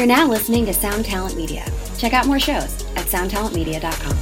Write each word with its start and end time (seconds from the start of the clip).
You're 0.00 0.06
now 0.06 0.26
listening 0.26 0.64
to 0.64 0.72
Sound 0.72 1.04
Talent 1.04 1.36
Media. 1.36 1.62
Check 1.98 2.14
out 2.14 2.26
more 2.26 2.40
shows 2.40 2.82
at 2.96 3.04
soundtalentmedia.com. 3.04 4.16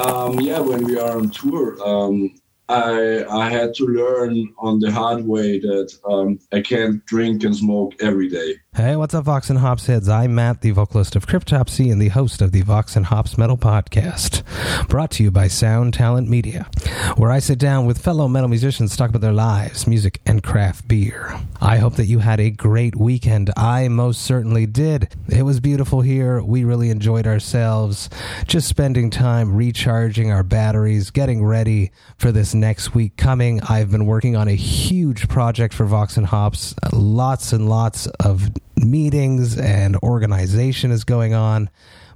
Um, 0.00 0.40
yeah, 0.40 0.58
when 0.58 0.82
we 0.82 0.98
are 0.98 1.16
on 1.16 1.30
tour, 1.30 1.80
um, 1.86 2.34
I 2.68 3.24
I 3.30 3.48
had 3.48 3.74
to 3.74 3.84
learn 3.84 4.52
on 4.58 4.80
the 4.80 4.90
hard 4.90 5.24
way 5.24 5.60
that 5.60 5.96
um, 6.08 6.38
I 6.52 6.60
can't 6.60 7.04
drink 7.06 7.44
and 7.44 7.54
smoke 7.54 7.94
every 8.00 8.28
day. 8.28 8.54
Hey, 8.74 8.96
what's 8.96 9.14
up, 9.14 9.24
Vox 9.24 9.48
and 9.48 9.60
Hops 9.60 9.86
heads? 9.86 10.08
I'm 10.08 10.34
Matt, 10.34 10.60
the 10.60 10.72
vocalist 10.72 11.16
of 11.16 11.26
Cryptopsy 11.26 11.90
and 11.90 12.02
the 12.02 12.08
host 12.08 12.42
of 12.42 12.52
the 12.52 12.62
Vox 12.62 12.96
and 12.96 13.06
Hops 13.06 13.38
Metal 13.38 13.56
Podcast, 13.56 14.42
brought 14.88 15.12
to 15.12 15.22
you 15.22 15.30
by 15.30 15.48
Sound 15.48 15.94
Talent 15.94 16.28
Media, 16.28 16.68
where 17.16 17.30
I 17.30 17.38
sit 17.38 17.58
down 17.58 17.86
with 17.86 18.02
fellow 18.02 18.28
metal 18.28 18.48
musicians 18.48 18.90
to 18.90 18.96
talk 18.98 19.10
about 19.10 19.22
their 19.22 19.32
lives, 19.32 19.86
music, 19.86 20.20
and 20.26 20.42
craft 20.42 20.88
beer. 20.88 21.38
I 21.60 21.78
hope 21.78 21.94
that 21.94 22.04
you 22.04 22.18
had 22.18 22.38
a 22.38 22.50
great 22.50 22.96
weekend. 22.96 23.50
I 23.56 23.88
most 23.88 24.22
certainly 24.22 24.66
did. 24.66 25.14
It 25.28 25.44
was 25.44 25.58
beautiful 25.60 26.02
here. 26.02 26.42
We 26.42 26.64
really 26.64 26.90
enjoyed 26.90 27.26
ourselves, 27.26 28.10
just 28.46 28.68
spending 28.68 29.08
time 29.08 29.56
recharging 29.56 30.30
our 30.30 30.42
batteries, 30.42 31.10
getting 31.10 31.42
ready 31.44 31.92
for 32.18 32.30
this 32.30 32.54
next 32.60 32.94
week 32.94 33.16
coming. 33.16 33.60
I've 33.62 33.90
been 33.90 34.06
working 34.06 34.36
on 34.36 34.48
a 34.48 34.54
huge 34.54 35.28
project 35.28 35.74
for 35.74 35.84
Vox 35.84 36.16
and 36.16 36.26
Hops, 36.26 36.74
lots 36.92 37.52
and 37.52 37.68
lots 37.68 38.06
of 38.20 38.50
meetings 38.76 39.58
and 39.58 39.96
organization 39.96 40.90
is 40.90 41.04
going 41.04 41.34
on. 41.34 41.70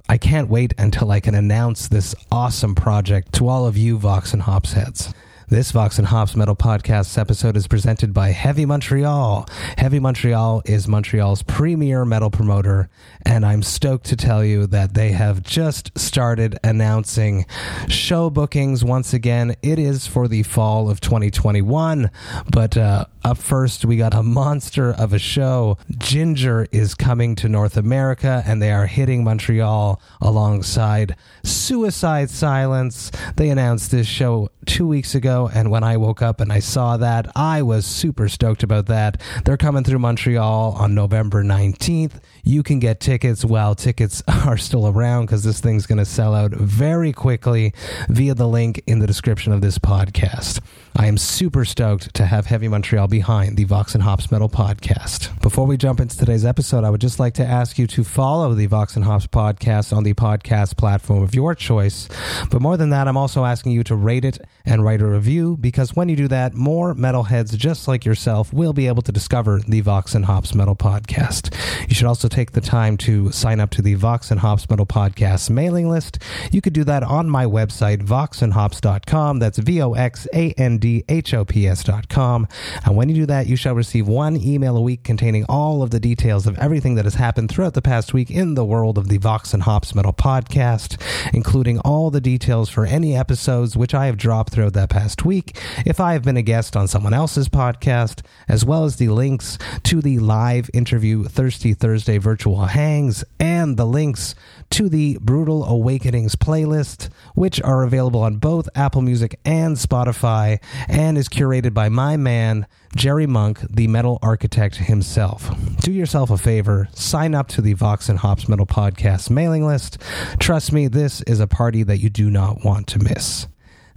I 0.09 0.17
can't 0.17 0.49
wait 0.49 0.73
until 0.77 1.11
I 1.11 1.19
can 1.19 1.35
announce 1.35 1.87
this 1.87 2.15
awesome 2.31 2.75
project 2.75 3.33
to 3.33 3.47
all 3.47 3.65
of 3.65 3.77
you 3.77 3.97
Vox 3.97 4.33
and 4.33 4.41
Hops 4.41 4.73
heads. 4.73 5.13
This 5.51 5.73
Vox 5.73 5.97
and 5.97 6.07
Hops 6.07 6.33
Metal 6.33 6.55
Podcast 6.55 7.17
episode 7.17 7.57
is 7.57 7.67
presented 7.67 8.13
by 8.13 8.29
Heavy 8.29 8.65
Montreal. 8.65 9.45
Heavy 9.77 9.99
Montreal 9.99 10.61
is 10.63 10.87
Montreal's 10.87 11.43
premier 11.43 12.05
metal 12.05 12.29
promoter, 12.29 12.87
and 13.25 13.45
I'm 13.45 13.61
stoked 13.61 14.05
to 14.05 14.15
tell 14.15 14.45
you 14.45 14.65
that 14.67 14.93
they 14.93 15.11
have 15.11 15.43
just 15.43 15.91
started 15.99 16.57
announcing 16.63 17.45
show 17.89 18.29
bookings 18.29 18.85
once 18.85 19.13
again. 19.13 19.57
It 19.61 19.77
is 19.77 20.07
for 20.07 20.29
the 20.29 20.43
fall 20.43 20.89
of 20.89 21.01
2021, 21.01 22.09
but 22.49 22.77
uh, 22.77 23.07
up 23.23 23.37
first, 23.37 23.85
we 23.85 23.97
got 23.97 24.15
a 24.15 24.23
monster 24.23 24.91
of 24.91 25.13
a 25.13 25.19
show. 25.19 25.77
Jinjer 25.91 26.67
is 26.71 26.95
coming 26.95 27.35
to 27.35 27.49
North 27.49 27.77
America, 27.77 28.41
and 28.47 28.61
they 28.61 28.71
are 28.71 28.87
hitting 28.87 29.23
Montreal 29.23 30.01
alongside 30.19 31.15
Suicide 31.43 32.29
Silence. 32.29 33.11
They 33.35 33.49
announced 33.49 33.91
this 33.91 34.07
show 34.07 34.49
two 34.65 34.87
weeks 34.87 35.13
ago, 35.13 35.40
and 35.47 35.71
when 35.71 35.83
I 35.83 35.97
woke 35.97 36.21
up 36.21 36.41
and 36.41 36.51
I 36.51 36.59
saw 36.59 36.97
that, 36.97 37.31
I 37.35 37.61
was 37.61 37.85
super 37.85 38.27
stoked 38.29 38.63
about 38.63 38.87
that. 38.87 39.21
They're 39.45 39.57
coming 39.57 39.83
through 39.83 39.99
Montreal 39.99 40.75
on 40.77 40.95
November 40.95 41.43
19th. 41.43 42.19
You 42.43 42.63
can 42.63 42.79
get 42.79 42.99
tickets 42.99 43.45
while 43.45 43.75
tickets 43.75 44.23
are 44.45 44.57
still 44.57 44.87
around 44.87 45.25
because 45.25 45.43
this 45.43 45.59
thing's 45.59 45.85
going 45.85 45.99
to 45.99 46.05
sell 46.05 46.33
out 46.33 46.51
very 46.51 47.13
quickly 47.13 47.73
via 48.09 48.33
the 48.33 48.47
link 48.47 48.81
in 48.87 48.99
the 48.99 49.07
description 49.07 49.53
of 49.53 49.61
this 49.61 49.77
podcast. 49.77 50.59
I 50.93 51.07
am 51.07 51.17
super 51.17 51.63
stoked 51.63 52.13
to 52.15 52.25
have 52.25 52.45
Heavy 52.45 52.67
Montreal 52.67 53.07
behind 53.07 53.55
the 53.55 53.63
Vox 53.63 53.95
and 53.95 54.03
Hops 54.03 54.29
Metal 54.29 54.49
Podcast. 54.49 55.41
Before 55.41 55.65
we 55.65 55.77
jump 55.77 55.99
into 55.99 56.17
today's 56.17 56.45
episode, 56.45 56.83
I 56.83 56.89
would 56.89 57.01
just 57.01 57.19
like 57.19 57.33
to 57.35 57.45
ask 57.45 57.79
you 57.79 57.87
to 57.87 58.03
follow 58.03 58.53
the 58.53 58.65
Vox 58.65 58.95
and 58.95 59.05
Hops 59.05 59.25
Podcast 59.25 59.95
on 59.95 60.03
the 60.03 60.13
podcast 60.13 60.77
platform 60.77 61.23
of 61.23 61.33
your 61.33 61.55
choice. 61.55 62.09
But 62.51 62.61
more 62.61 62.75
than 62.77 62.89
that, 62.89 63.07
I'm 63.07 63.17
also 63.17 63.45
asking 63.45 63.71
you 63.71 63.83
to 63.85 63.95
rate 63.95 64.25
it 64.25 64.39
and 64.65 64.83
write 64.83 65.01
a 65.01 65.07
review 65.07 65.57
because 65.59 65.95
when 65.95 66.09
you 66.09 66.15
do 66.15 66.27
that, 66.27 66.53
more 66.53 66.93
metalheads 66.93 67.57
just 67.57 67.87
like 67.87 68.05
yourself 68.05 68.53
will 68.53 68.73
be 68.73 68.87
able 68.87 69.01
to 69.03 69.11
discover 69.11 69.59
the 69.59 69.81
Vox 69.81 70.13
and 70.13 70.25
Hops 70.25 70.53
Metal 70.53 70.75
Podcast. 70.75 71.55
You 71.87 71.95
should 71.95 72.07
also 72.07 72.27
take 72.27 72.51
the 72.51 72.61
time 72.61 72.97
to 72.97 73.31
sign 73.31 73.59
up 73.59 73.71
to 73.71 73.81
the 73.81 73.93
Vox 73.95 74.29
and 74.29 74.41
Hops 74.41 74.69
Metal 74.69 74.85
Podcast 74.85 75.49
mailing 75.49 75.89
list. 75.89 76.19
You 76.51 76.61
could 76.61 76.73
do 76.73 76.83
that 76.83 77.01
on 77.01 77.29
my 77.29 77.45
website, 77.45 78.03
voxandhops.com. 78.03 79.39
That's 79.39 79.57
V 79.57 79.81
O 79.81 79.93
X 79.93 80.27
A 80.33 80.51
N 80.51 80.80
D 80.81 81.05
H 81.07 81.33
O 81.33 81.45
P 81.45 81.67
S.com. 81.67 82.47
And 82.83 82.97
when 82.97 83.07
you 83.07 83.15
do 83.15 83.25
that, 83.27 83.47
you 83.47 83.55
shall 83.55 83.75
receive 83.75 84.07
one 84.07 84.35
email 84.35 84.75
a 84.75 84.81
week 84.81 85.03
containing 85.05 85.45
all 85.45 85.81
of 85.81 85.91
the 85.91 85.99
details 85.99 86.45
of 86.45 86.57
everything 86.57 86.95
that 86.95 87.05
has 87.05 87.15
happened 87.15 87.49
throughout 87.49 87.73
the 87.73 87.81
past 87.81 88.13
week 88.13 88.29
in 88.29 88.55
the 88.55 88.65
world 88.65 88.97
of 88.97 89.07
the 89.07 89.17
Vox 89.17 89.53
and 89.53 89.63
Hops 89.63 89.95
Metal 89.95 90.11
Podcast, 90.11 91.01
including 91.33 91.79
all 91.79 92.11
the 92.11 92.19
details 92.19 92.69
for 92.69 92.85
any 92.85 93.15
episodes 93.15 93.77
which 93.77 93.93
I 93.93 94.07
have 94.07 94.17
dropped 94.17 94.51
throughout 94.51 94.73
that 94.73 94.89
past 94.89 95.23
week, 95.23 95.57
if 95.85 95.99
I 95.99 96.13
have 96.13 96.23
been 96.23 96.37
a 96.37 96.41
guest 96.41 96.75
on 96.75 96.87
someone 96.87 97.13
else's 97.13 97.47
podcast, 97.47 98.21
as 98.47 98.65
well 98.65 98.83
as 98.83 98.97
the 98.97 99.09
links 99.09 99.57
to 99.83 100.01
the 100.01 100.19
live 100.19 100.69
interview 100.73 101.23
Thirsty 101.23 101.73
Thursday 101.73 102.17
virtual 102.17 102.65
hangs 102.65 103.23
and 103.39 103.77
the 103.77 103.85
links 103.85 104.35
to 104.71 104.89
the 104.89 105.17
Brutal 105.21 105.65
Awakenings 105.65 106.35
playlist, 106.35 107.09
which 107.35 107.61
are 107.61 107.83
available 107.83 108.21
on 108.21 108.37
both 108.37 108.69
Apple 108.73 109.01
Music 109.01 109.39
and 109.45 109.75
Spotify, 109.75 110.59
and 110.87 111.17
is 111.17 111.29
curated 111.29 111.73
by 111.73 111.89
my 111.89 112.17
man, 112.17 112.65
Jerry 112.95 113.27
Monk, 113.27 113.59
the 113.69 113.87
metal 113.87 114.17
architect 114.21 114.75
himself. 114.75 115.49
Do 115.81 115.91
yourself 115.91 116.29
a 116.29 116.37
favor, 116.37 116.87
sign 116.93 117.35
up 117.35 117.47
to 117.49 117.61
the 117.61 117.73
Vox 117.73 118.09
and 118.09 118.19
Hops 118.19 118.47
Metal 118.47 118.65
Podcast 118.65 119.29
mailing 119.29 119.65
list. 119.65 119.97
Trust 120.39 120.71
me, 120.71 120.87
this 120.87 121.21
is 121.23 121.39
a 121.39 121.47
party 121.47 121.83
that 121.83 121.99
you 121.99 122.09
do 122.09 122.29
not 122.29 122.63
want 122.63 122.87
to 122.87 122.99
miss. 122.99 123.47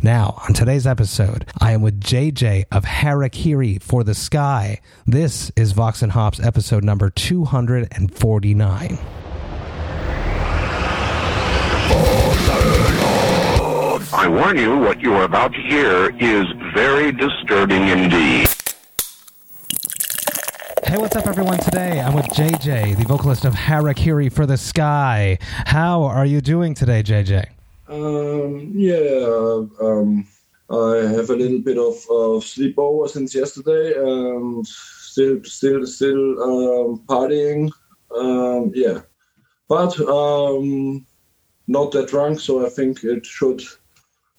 Now, 0.03 0.43
on 0.47 0.55
today's 0.55 0.87
episode, 0.87 1.47
I 1.61 1.73
am 1.73 1.81
with 1.81 2.01
JJ 2.01 2.65
of 2.73 2.85
Harakiri 2.85 3.81
for 3.81 4.05
the 4.05 4.15
Sky. 4.15 4.81
This 5.07 5.51
is 5.57 5.73
Vox 5.73 6.03
and 6.03 6.13
Hops 6.13 6.41
episode 6.41 6.85
number 6.85 7.11
249. 7.11 8.99
I 14.17 14.29
warn 14.29 14.57
you, 14.57 14.79
what 14.79 15.01
you 15.01 15.13
are 15.15 15.25
about 15.25 15.53
to 15.55 15.61
hear 15.61 16.17
is 16.21 16.47
very 16.73 17.11
disturbing 17.11 17.89
indeed. 17.89 18.47
Hey, 20.85 20.99
what's 20.99 21.17
up, 21.17 21.27
everyone? 21.27 21.59
Today 21.59 21.99
I'm 21.99 22.15
with 22.15 22.27
JJ, 22.27 22.97
the 22.97 23.05
vocalist 23.07 23.45
of 23.45 23.55
Harakiri 23.55 24.33
for 24.33 24.47
the 24.47 24.57
Sky. 24.57 25.37
How 25.41 26.05
are 26.05 26.25
you 26.25 26.41
doing 26.41 26.75
today, 26.75 27.03
JJ? 27.03 27.45
Um, 27.89 28.71
yeah, 28.77 29.65
um, 29.85 30.29
I 30.71 31.13
have 31.13 31.31
a 31.31 31.37
little 31.37 31.59
bit 31.59 31.77
of, 31.77 31.95
of 32.09 32.45
sleepover 32.45 33.09
since 33.11 33.35
yesterday, 33.35 33.95
and 33.97 34.65
still, 34.65 35.43
still, 35.43 35.85
still 35.89 36.41
um, 36.41 37.03
partying. 37.09 37.69
Um, 38.17 38.71
yeah, 38.77 39.01
but 39.69 39.99
um, 40.09 41.05
not 41.67 41.91
that 41.91 42.09
drunk, 42.11 42.39
so 42.39 42.65
I 42.65 42.69
think 42.69 43.03
it 43.03 43.27
should 43.27 43.61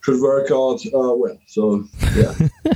should 0.06 0.22
work 0.22 0.52
out 0.52 0.86
uh, 0.86 1.16
well. 1.16 1.38
So 1.48 1.84
yeah. 2.16 2.34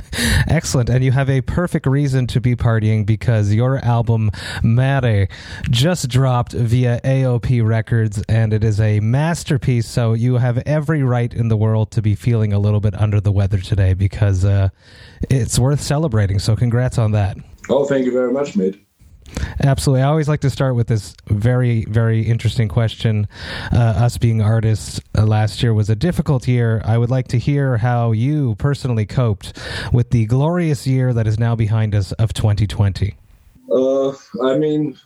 Excellent. 0.48 0.90
And 0.90 1.04
you 1.04 1.12
have 1.12 1.30
a 1.30 1.40
perfect 1.42 1.86
reason 1.86 2.26
to 2.28 2.40
be 2.40 2.56
partying 2.56 3.06
because 3.06 3.54
your 3.54 3.78
album 3.84 4.32
Mare 4.64 5.28
just 5.70 6.08
dropped 6.08 6.52
via 6.52 7.00
AOP 7.02 7.64
Records 7.64 8.20
and 8.28 8.52
it 8.52 8.64
is 8.64 8.80
a 8.80 8.98
masterpiece. 8.98 9.86
So 9.86 10.12
you 10.12 10.38
have 10.38 10.58
every 10.66 11.04
right 11.04 11.32
in 11.32 11.46
the 11.46 11.56
world 11.56 11.92
to 11.92 12.02
be 12.02 12.16
feeling 12.16 12.52
a 12.52 12.58
little 12.58 12.80
bit 12.80 13.00
under 13.00 13.20
the 13.20 13.30
weather 13.30 13.58
today 13.58 13.94
because 13.94 14.44
uh, 14.44 14.70
it's 15.30 15.56
worth 15.56 15.80
celebrating. 15.80 16.40
So 16.40 16.56
congrats 16.56 16.98
on 16.98 17.12
that. 17.12 17.36
Oh, 17.68 17.84
thank 17.84 18.06
you 18.06 18.12
very 18.12 18.32
much, 18.32 18.56
mate. 18.56 18.84
Absolutely. 19.62 20.02
I 20.02 20.06
always 20.06 20.28
like 20.28 20.40
to 20.40 20.50
start 20.50 20.74
with 20.74 20.86
this 20.86 21.14
very, 21.26 21.84
very 21.86 22.22
interesting 22.22 22.68
question. 22.68 23.28
Uh, 23.72 23.78
us 23.78 24.18
being 24.18 24.40
artists 24.40 25.00
uh, 25.16 25.24
last 25.24 25.62
year 25.62 25.74
was 25.74 25.90
a 25.90 25.96
difficult 25.96 26.48
year. 26.48 26.80
I 26.84 26.98
would 26.98 27.10
like 27.10 27.28
to 27.28 27.38
hear 27.38 27.76
how 27.76 28.12
you 28.12 28.54
personally 28.56 29.06
coped 29.06 29.58
with 29.92 30.10
the 30.10 30.26
glorious 30.26 30.86
year 30.86 31.12
that 31.12 31.26
is 31.26 31.38
now 31.38 31.54
behind 31.54 31.94
us 31.94 32.12
of 32.12 32.32
2020. 32.32 33.14
Uh, 33.70 34.10
I 34.42 34.58
mean, 34.58 34.98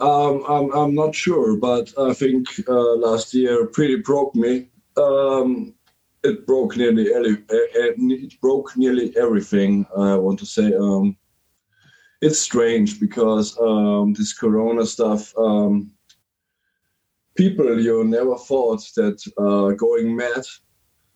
um, 0.00 0.44
I'm, 0.48 0.70
I'm 0.72 0.94
not 0.94 1.14
sure, 1.14 1.56
but 1.56 1.92
I 1.98 2.12
think 2.12 2.48
uh, 2.68 2.94
last 2.96 3.34
year 3.34 3.66
pretty 3.66 3.96
broke 3.96 4.34
me. 4.34 4.68
Um, 4.96 5.74
it 6.24 6.46
broke 6.46 6.76
nearly 6.76 7.04
it 7.04 8.40
broke 8.40 8.76
nearly 8.76 9.16
everything. 9.16 9.86
I 9.96 10.14
want 10.16 10.38
to 10.38 10.46
say. 10.46 10.72
Um, 10.72 11.16
it's 12.22 12.38
strange 12.38 13.00
because 13.00 13.58
um, 13.60 14.14
this 14.14 14.32
corona 14.32 14.86
stuff 14.86 15.36
um, 15.36 15.90
people 17.34 17.80
you 17.80 18.04
never 18.04 18.36
thought 18.36 18.82
that 18.94 19.20
uh, 19.36 19.72
going 19.72 20.14
mad 20.14 20.44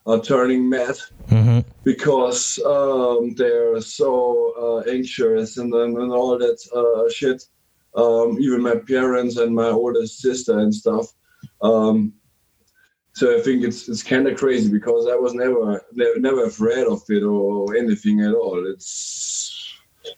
are 0.06 0.20
turning 0.20 0.68
mad 0.68 0.96
mm-hmm. 1.28 1.60
because 1.84 2.58
um, 2.66 3.34
they're 3.34 3.80
so 3.80 4.52
uh, 4.86 4.90
anxious 4.90 5.58
and, 5.58 5.72
and, 5.72 5.96
and 5.96 6.12
all 6.12 6.36
that 6.36 6.58
uh, 6.74 7.10
shit 7.10 7.42
um, 7.94 8.36
even 8.40 8.60
my 8.60 8.76
parents 8.76 9.36
and 9.38 9.54
my 9.54 9.68
oldest 9.68 10.18
sister 10.20 10.58
and 10.58 10.74
stuff 10.74 11.06
um, 11.62 12.12
so 13.12 13.34
I 13.34 13.40
think 13.40 13.64
it's 13.64 13.88
it's 13.88 14.02
kind 14.02 14.26
of 14.26 14.36
crazy 14.36 14.70
because 14.70 15.06
I 15.06 15.14
was 15.14 15.32
never 15.32 15.82
never, 15.92 16.20
never 16.20 16.44
afraid 16.44 16.86
of 16.86 17.02
it 17.08 17.22
or 17.22 17.74
anything 17.74 18.20
at 18.20 18.34
all. 18.34 18.66
It's 18.66 19.55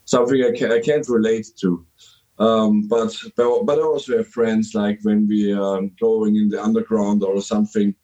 something 0.04 0.42
I, 0.44 0.56
can, 0.56 0.72
I 0.72 0.80
can't 0.80 1.08
relate 1.08 1.48
to. 1.60 1.84
Um, 2.38 2.86
but 2.86 3.12
but 3.36 3.78
I 3.78 3.82
also 3.82 4.18
have 4.18 4.28
friends 4.28 4.74
like 4.74 5.00
when 5.02 5.26
we 5.26 5.52
are 5.52 5.82
going 6.00 6.36
in 6.36 6.48
the 6.48 6.62
underground 6.62 7.22
or 7.22 7.40
something. 7.40 7.94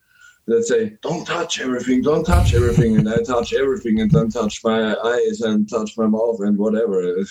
That 0.46 0.64
say, 0.64 0.98
"Don't 1.00 1.24
touch 1.24 1.60
everything, 1.60 2.02
don't 2.02 2.24
touch 2.24 2.52
everything," 2.52 2.96
and 2.98 3.08
I 3.08 3.22
touch 3.22 3.54
everything 3.54 4.00
and 4.00 4.10
don't 4.10 4.30
touch 4.30 4.62
my 4.62 4.94
eyes 4.94 5.40
and 5.40 5.68
touch 5.70 5.96
my 5.96 6.06
mouth 6.06 6.40
and 6.40 6.58
whatever. 6.58 7.24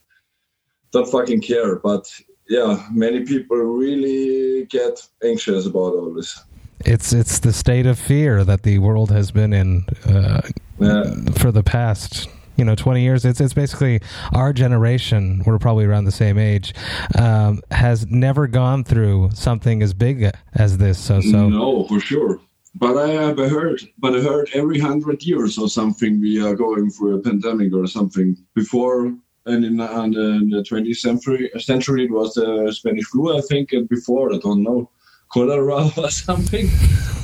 don't 0.92 1.10
fucking 1.10 1.42
care. 1.42 1.76
But 1.76 2.10
yeah, 2.48 2.86
many 2.90 3.24
people 3.24 3.58
really 3.58 4.64
get 4.66 5.06
anxious 5.22 5.66
about 5.66 5.94
all 5.94 6.14
this. 6.14 6.40
It's 6.84 7.12
it's 7.12 7.40
the 7.40 7.52
state 7.52 7.86
of 7.86 7.98
fear 7.98 8.44
that 8.44 8.62
the 8.62 8.78
world 8.78 9.10
has 9.10 9.30
been 9.30 9.52
in 9.52 9.84
uh, 10.06 10.40
yeah. 10.78 11.14
for 11.36 11.50
the 11.50 11.64
past 11.64 12.28
you 12.58 12.64
know 12.64 12.74
20 12.74 13.02
years. 13.02 13.24
It's 13.24 13.40
it's 13.40 13.54
basically 13.54 14.00
our 14.34 14.52
generation 14.52 15.42
we're 15.46 15.58
probably 15.58 15.86
around 15.86 16.04
the 16.04 16.12
same 16.12 16.38
age 16.38 16.74
um, 17.18 17.62
has 17.70 18.06
never 18.06 18.46
gone 18.46 18.84
through 18.84 19.30
something 19.32 19.82
as 19.82 19.94
big 19.94 20.30
as 20.54 20.78
this 20.78 20.98
so 20.98 21.20
so. 21.20 21.48
No 21.48 21.86
for 21.86 22.00
sure. 22.00 22.40
But 22.74 22.96
I 22.98 23.08
have 23.08 23.38
heard, 23.38 23.80
but 23.98 24.14
I 24.14 24.20
heard 24.20 24.50
every 24.52 24.78
hundred 24.78 25.22
years 25.22 25.56
or 25.58 25.68
something 25.68 26.20
we 26.20 26.40
are 26.40 26.54
going 26.54 26.90
through 26.90 27.16
a 27.16 27.20
pandemic 27.20 27.72
or 27.72 27.86
something. 27.86 28.36
Before 28.54 29.14
and 29.46 29.64
in, 29.64 29.80
in 29.80 30.50
the 30.50 30.64
20th 30.68 30.96
century, 30.96 31.50
century 31.58 32.04
it 32.04 32.10
was 32.10 32.34
the 32.34 32.70
Spanish 32.70 33.06
flu, 33.06 33.36
I 33.36 33.40
think, 33.40 33.72
and 33.72 33.88
before 33.88 34.32
I 34.34 34.38
don't 34.38 34.62
know 34.62 34.90
cholera 35.28 35.90
or 35.96 36.10
something. 36.10 36.68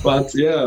But 0.03 0.35
yeah, 0.35 0.65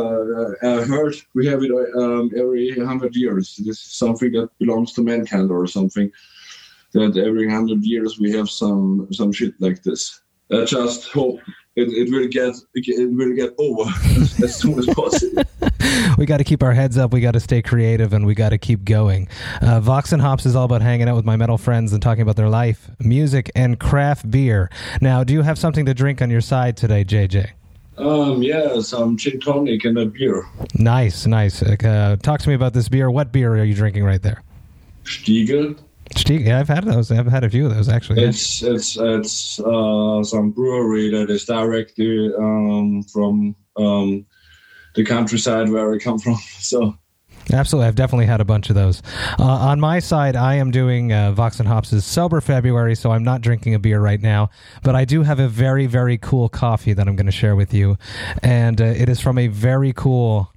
I 0.63 0.81
heard 0.83 1.15
we 1.35 1.45
have 1.47 1.63
it 1.63 1.71
um, 1.95 2.31
every 2.35 2.77
hundred 2.79 3.15
years. 3.15 3.55
This 3.57 3.77
is 3.85 3.91
something 3.91 4.31
that 4.31 4.49
belongs 4.59 4.93
to 4.93 5.03
mankind 5.03 5.51
or 5.51 5.67
something. 5.67 6.11
That 6.93 7.17
every 7.17 7.49
hundred 7.49 7.83
years 7.83 8.19
we 8.19 8.31
have 8.31 8.49
some 8.49 9.07
some 9.11 9.31
shit 9.31 9.53
like 9.59 9.83
this. 9.83 10.21
I 10.51 10.65
just 10.65 11.09
hope 11.09 11.39
it, 11.77 11.89
it 11.93 12.11
will 12.11 12.27
get 12.27 12.55
it 12.73 13.11
will 13.11 13.35
get 13.35 13.53
over 13.59 13.89
as 14.43 14.55
soon 14.55 14.79
as 14.79 14.87
possible. 14.87 15.43
we 16.17 16.25
got 16.25 16.37
to 16.37 16.43
keep 16.43 16.63
our 16.63 16.73
heads 16.73 16.97
up. 16.97 17.13
We 17.13 17.21
got 17.21 17.33
to 17.33 17.39
stay 17.39 17.61
creative, 17.61 18.13
and 18.13 18.25
we 18.25 18.33
got 18.33 18.49
to 18.49 18.57
keep 18.57 18.83
going. 18.83 19.27
Uh, 19.61 19.79
Vox 19.79 20.11
and 20.11 20.21
Hops 20.21 20.45
is 20.45 20.55
all 20.55 20.65
about 20.65 20.81
hanging 20.81 21.07
out 21.07 21.15
with 21.15 21.25
my 21.25 21.35
metal 21.35 21.57
friends 21.57 21.93
and 21.93 22.01
talking 22.01 22.23
about 22.23 22.35
their 22.35 22.49
life, 22.49 22.89
music, 22.99 23.51
and 23.55 23.79
craft 23.79 24.29
beer. 24.29 24.71
Now, 25.01 25.23
do 25.23 25.33
you 25.33 25.43
have 25.43 25.59
something 25.59 25.85
to 25.85 25.93
drink 25.93 26.21
on 26.21 26.31
your 26.31 26.41
side 26.41 26.77
today, 26.77 27.05
JJ? 27.05 27.51
Um, 27.97 28.41
yeah, 28.41 28.79
some 28.81 29.15
gin 29.17 29.39
tonic 29.39 29.85
and 29.85 29.97
a 29.97 30.05
beer. 30.05 30.45
Nice, 30.75 31.27
nice. 31.27 31.61
Uh, 31.61 32.15
talk 32.21 32.41
to 32.41 32.49
me 32.49 32.55
about 32.55 32.73
this 32.73 32.89
beer. 32.89 33.09
What 33.09 33.31
beer 33.31 33.53
are 33.53 33.63
you 33.63 33.75
drinking 33.75 34.03
right 34.03 34.21
there? 34.21 34.43
Stiegl. 35.03 35.77
Yeah, 36.27 36.59
I've 36.59 36.67
had 36.67 36.83
those. 36.83 37.11
I've 37.11 37.27
had 37.27 37.43
a 37.43 37.49
few 37.49 37.65
of 37.65 37.75
those 37.75 37.89
actually. 37.89 38.23
It's 38.23 38.61
it's 38.61 38.97
it's 38.97 39.59
uh, 39.59 40.23
some 40.23 40.51
brewery 40.51 41.09
that 41.11 41.29
is 41.29 41.45
directly 41.45 42.33
um, 42.37 43.03
from 43.03 43.55
um, 43.75 44.25
the 44.95 45.03
countryside 45.03 45.69
where 45.69 45.93
I 45.93 45.97
come 45.97 46.19
from. 46.25 46.35
So 46.59 46.97
Absolutely. 47.53 47.87
I've 47.87 47.95
definitely 47.95 48.25
had 48.25 48.41
a 48.41 48.45
bunch 48.45 48.69
of 48.69 48.75
those. 48.75 49.01
Uh, 49.39 49.43
on 49.43 49.79
my 49.79 49.99
side, 49.99 50.35
I 50.35 50.55
am 50.55 50.71
doing 50.71 51.13
uh, 51.13 51.31
Vox 51.31 51.59
and 51.59 51.67
Hops' 51.67 52.03
Sober 52.03 52.41
February, 52.41 52.95
so 52.95 53.11
I'm 53.11 53.23
not 53.23 53.41
drinking 53.41 53.73
a 53.73 53.79
beer 53.79 53.99
right 53.99 54.21
now. 54.21 54.49
But 54.83 54.95
I 54.95 55.05
do 55.05 55.23
have 55.23 55.39
a 55.39 55.47
very, 55.47 55.85
very 55.85 56.17
cool 56.17 56.49
coffee 56.49 56.93
that 56.93 57.07
I'm 57.07 57.15
going 57.15 57.25
to 57.27 57.31
share 57.31 57.55
with 57.55 57.73
you. 57.73 57.97
And 58.43 58.81
uh, 58.81 58.85
it 58.85 59.07
is 59.07 59.21
from 59.21 59.37
a 59.37 59.47
very 59.47 59.93
cool 59.93 60.51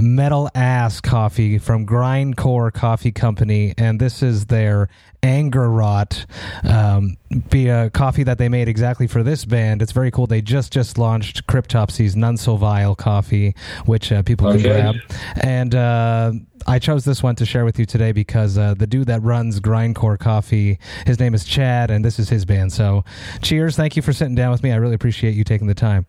metal 0.00 0.50
ass 0.54 1.00
coffee 1.00 1.58
from 1.58 1.86
Grindcore 1.86 2.72
Coffee 2.72 3.12
Company, 3.12 3.74
and 3.76 4.00
this 4.00 4.22
is 4.22 4.46
their 4.46 4.88
Anger 5.22 5.68
Rot, 5.68 6.26
um, 6.64 7.16
be 7.50 7.68
a 7.68 7.90
coffee 7.90 8.22
that 8.22 8.38
they 8.38 8.48
made 8.48 8.68
exactly 8.68 9.06
for 9.06 9.22
this 9.22 9.44
band. 9.44 9.82
It's 9.82 9.92
very 9.92 10.10
cool. 10.10 10.26
They 10.26 10.40
just 10.40 10.72
just 10.72 10.96
launched 10.98 11.46
Cryptopsy's 11.46 12.14
None 12.14 12.36
So 12.36 12.56
Vile 12.56 12.94
coffee, 12.94 13.54
which 13.86 14.12
uh, 14.12 14.22
people 14.22 14.52
can 14.52 14.62
grab, 14.62 14.96
and. 15.36 15.74
Uh, 15.74 16.32
I 16.66 16.78
chose 16.78 17.04
this 17.04 17.22
one 17.22 17.34
to 17.36 17.46
share 17.46 17.64
with 17.64 17.78
you 17.78 17.86
today 17.86 18.12
because 18.12 18.58
uh, 18.58 18.74
the 18.74 18.86
dude 18.86 19.06
that 19.06 19.22
runs 19.22 19.58
Grindcore 19.58 20.18
Coffee, 20.18 20.78
his 21.06 21.18
name 21.18 21.32
is 21.32 21.44
Chad, 21.44 21.90
and 21.90 22.04
this 22.04 22.18
is 22.18 22.28
his 22.28 22.44
band. 22.44 22.72
So, 22.72 23.04
cheers! 23.40 23.74
Thank 23.74 23.96
you 23.96 24.02
for 24.02 24.12
sitting 24.12 24.34
down 24.34 24.50
with 24.50 24.62
me. 24.62 24.72
I 24.72 24.76
really 24.76 24.94
appreciate 24.94 25.34
you 25.34 25.44
taking 25.44 25.66
the 25.66 25.74
time. 25.74 26.04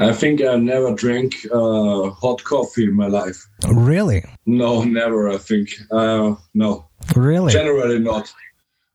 I 0.00 0.12
think 0.12 0.42
I 0.42 0.56
never 0.56 0.94
drank 0.94 1.34
uh, 1.52 2.10
hot 2.10 2.42
coffee 2.44 2.84
in 2.84 2.96
my 2.96 3.06
life. 3.06 3.46
Really? 3.68 4.24
No, 4.46 4.82
never. 4.82 5.28
I 5.28 5.38
think 5.38 5.70
uh, 5.90 6.34
no. 6.54 6.88
Really? 7.14 7.52
Generally 7.52 7.98
not. 8.00 8.32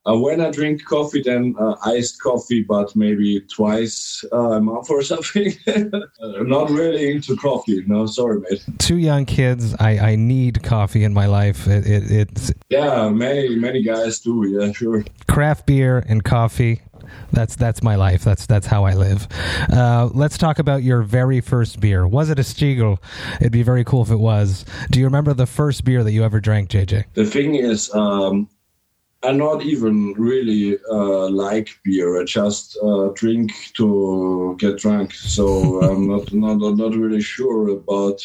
Uh, 0.07 0.15
when 0.15 0.39
I 0.39 0.51
drink 0.51 0.85
coffee, 0.85 1.23
then 1.23 1.55
uh, 1.59 1.75
iced 1.83 2.21
coffee, 2.21 2.61
but 2.61 2.95
maybe 2.95 3.41
twice 3.41 4.23
uh, 4.31 4.51
a 4.51 4.61
month 4.61 4.91
or 4.91 5.01
something. 5.11 5.53
not 6.23 6.69
really 6.69 7.11
into 7.11 7.35
coffee. 7.37 7.83
No, 7.87 8.05
sorry, 8.05 8.39
mate. 8.41 8.63
Two 8.77 8.97
young 8.97 9.25
kids. 9.25 9.75
I, 9.79 9.97
I 9.97 10.15
need 10.15 10.61
coffee 10.61 11.03
in 11.03 11.13
my 11.13 11.25
life. 11.25 11.67
It, 11.67 11.87
it, 11.87 12.11
it's 12.11 12.51
yeah, 12.69 13.09
many 13.09 13.55
many 13.55 13.81
guys 13.81 14.19
do. 14.19 14.45
Yeah, 14.47 14.71
sure. 14.73 15.03
Craft 15.27 15.65
beer 15.65 16.03
and 16.07 16.23
coffee. 16.23 16.81
That's 17.31 17.55
that's 17.55 17.83
my 17.83 17.95
life. 17.95 18.23
That's 18.23 18.45
that's 18.45 18.67
how 18.67 18.85
I 18.85 18.93
live. 18.93 19.27
Uh, 19.71 20.09
let's 20.13 20.37
talk 20.37 20.59
about 20.59 20.83
your 20.83 21.01
very 21.01 21.41
first 21.41 21.79
beer. 21.79 22.07
Was 22.07 22.29
it 22.29 22.39
a 22.39 22.43
Stiegl? 22.43 22.97
It'd 23.39 23.51
be 23.51 23.63
very 23.63 23.83
cool 23.83 24.01
if 24.01 24.11
it 24.11 24.17
was. 24.17 24.65
Do 24.91 24.99
you 24.99 25.05
remember 25.05 25.33
the 25.33 25.45
first 25.45 25.83
beer 25.83 26.03
that 26.03 26.11
you 26.11 26.23
ever 26.23 26.39
drank, 26.39 26.69
JJ? 26.69 27.05
The 27.13 27.25
thing 27.25 27.55
is, 27.55 27.93
um, 27.93 28.49
I 29.23 29.31
not 29.31 29.63
even 29.63 30.13
really 30.13 30.77
uh, 30.89 31.29
like 31.29 31.69
beer. 31.83 32.21
I 32.21 32.25
just 32.25 32.77
uh, 32.83 33.09
drink 33.15 33.51
to 33.75 34.55
get 34.59 34.77
drunk. 34.77 35.13
So 35.13 35.81
I'm 35.89 36.07
not, 36.07 36.31
not 36.33 36.75
not 36.77 36.95
really 36.95 37.21
sure 37.21 37.69
about. 37.69 38.21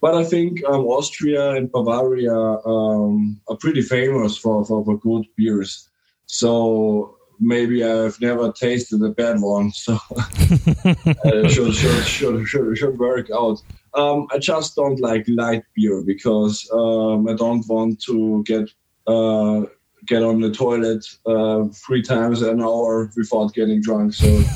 But 0.00 0.14
I 0.14 0.24
think 0.24 0.62
um, 0.64 0.84
Austria 0.84 1.52
and 1.52 1.72
Bavaria 1.72 2.34
um, 2.34 3.40
are 3.48 3.56
pretty 3.56 3.82
famous 3.82 4.36
for, 4.36 4.64
for, 4.64 4.84
for 4.84 4.98
good 4.98 5.24
beers. 5.36 5.88
So 6.26 7.15
maybe 7.40 7.84
I've 7.84 8.20
never 8.20 8.52
tasted 8.52 9.02
a 9.02 9.10
bad 9.10 9.40
one, 9.40 9.72
so 9.72 9.98
uh, 10.16 10.22
should, 11.48 11.74
should, 11.74 12.04
should, 12.04 12.48
should, 12.48 12.78
should 12.78 12.98
work 12.98 13.30
out. 13.30 13.62
Um, 13.94 14.26
I 14.30 14.38
just 14.38 14.76
don't 14.76 15.00
like 15.00 15.24
light 15.28 15.64
beer 15.74 16.02
because 16.02 16.68
um, 16.72 17.28
I 17.28 17.34
don't 17.34 17.66
want 17.68 18.00
to 18.02 18.42
get 18.44 18.68
uh, 19.06 19.62
get 20.06 20.22
on 20.22 20.40
the 20.40 20.50
toilet 20.50 21.04
uh, 21.26 21.64
three 21.86 22.02
times 22.02 22.42
an 22.42 22.60
hour 22.62 23.10
without 23.16 23.54
getting 23.54 23.80
drunk. 23.80 24.14
So. 24.14 24.42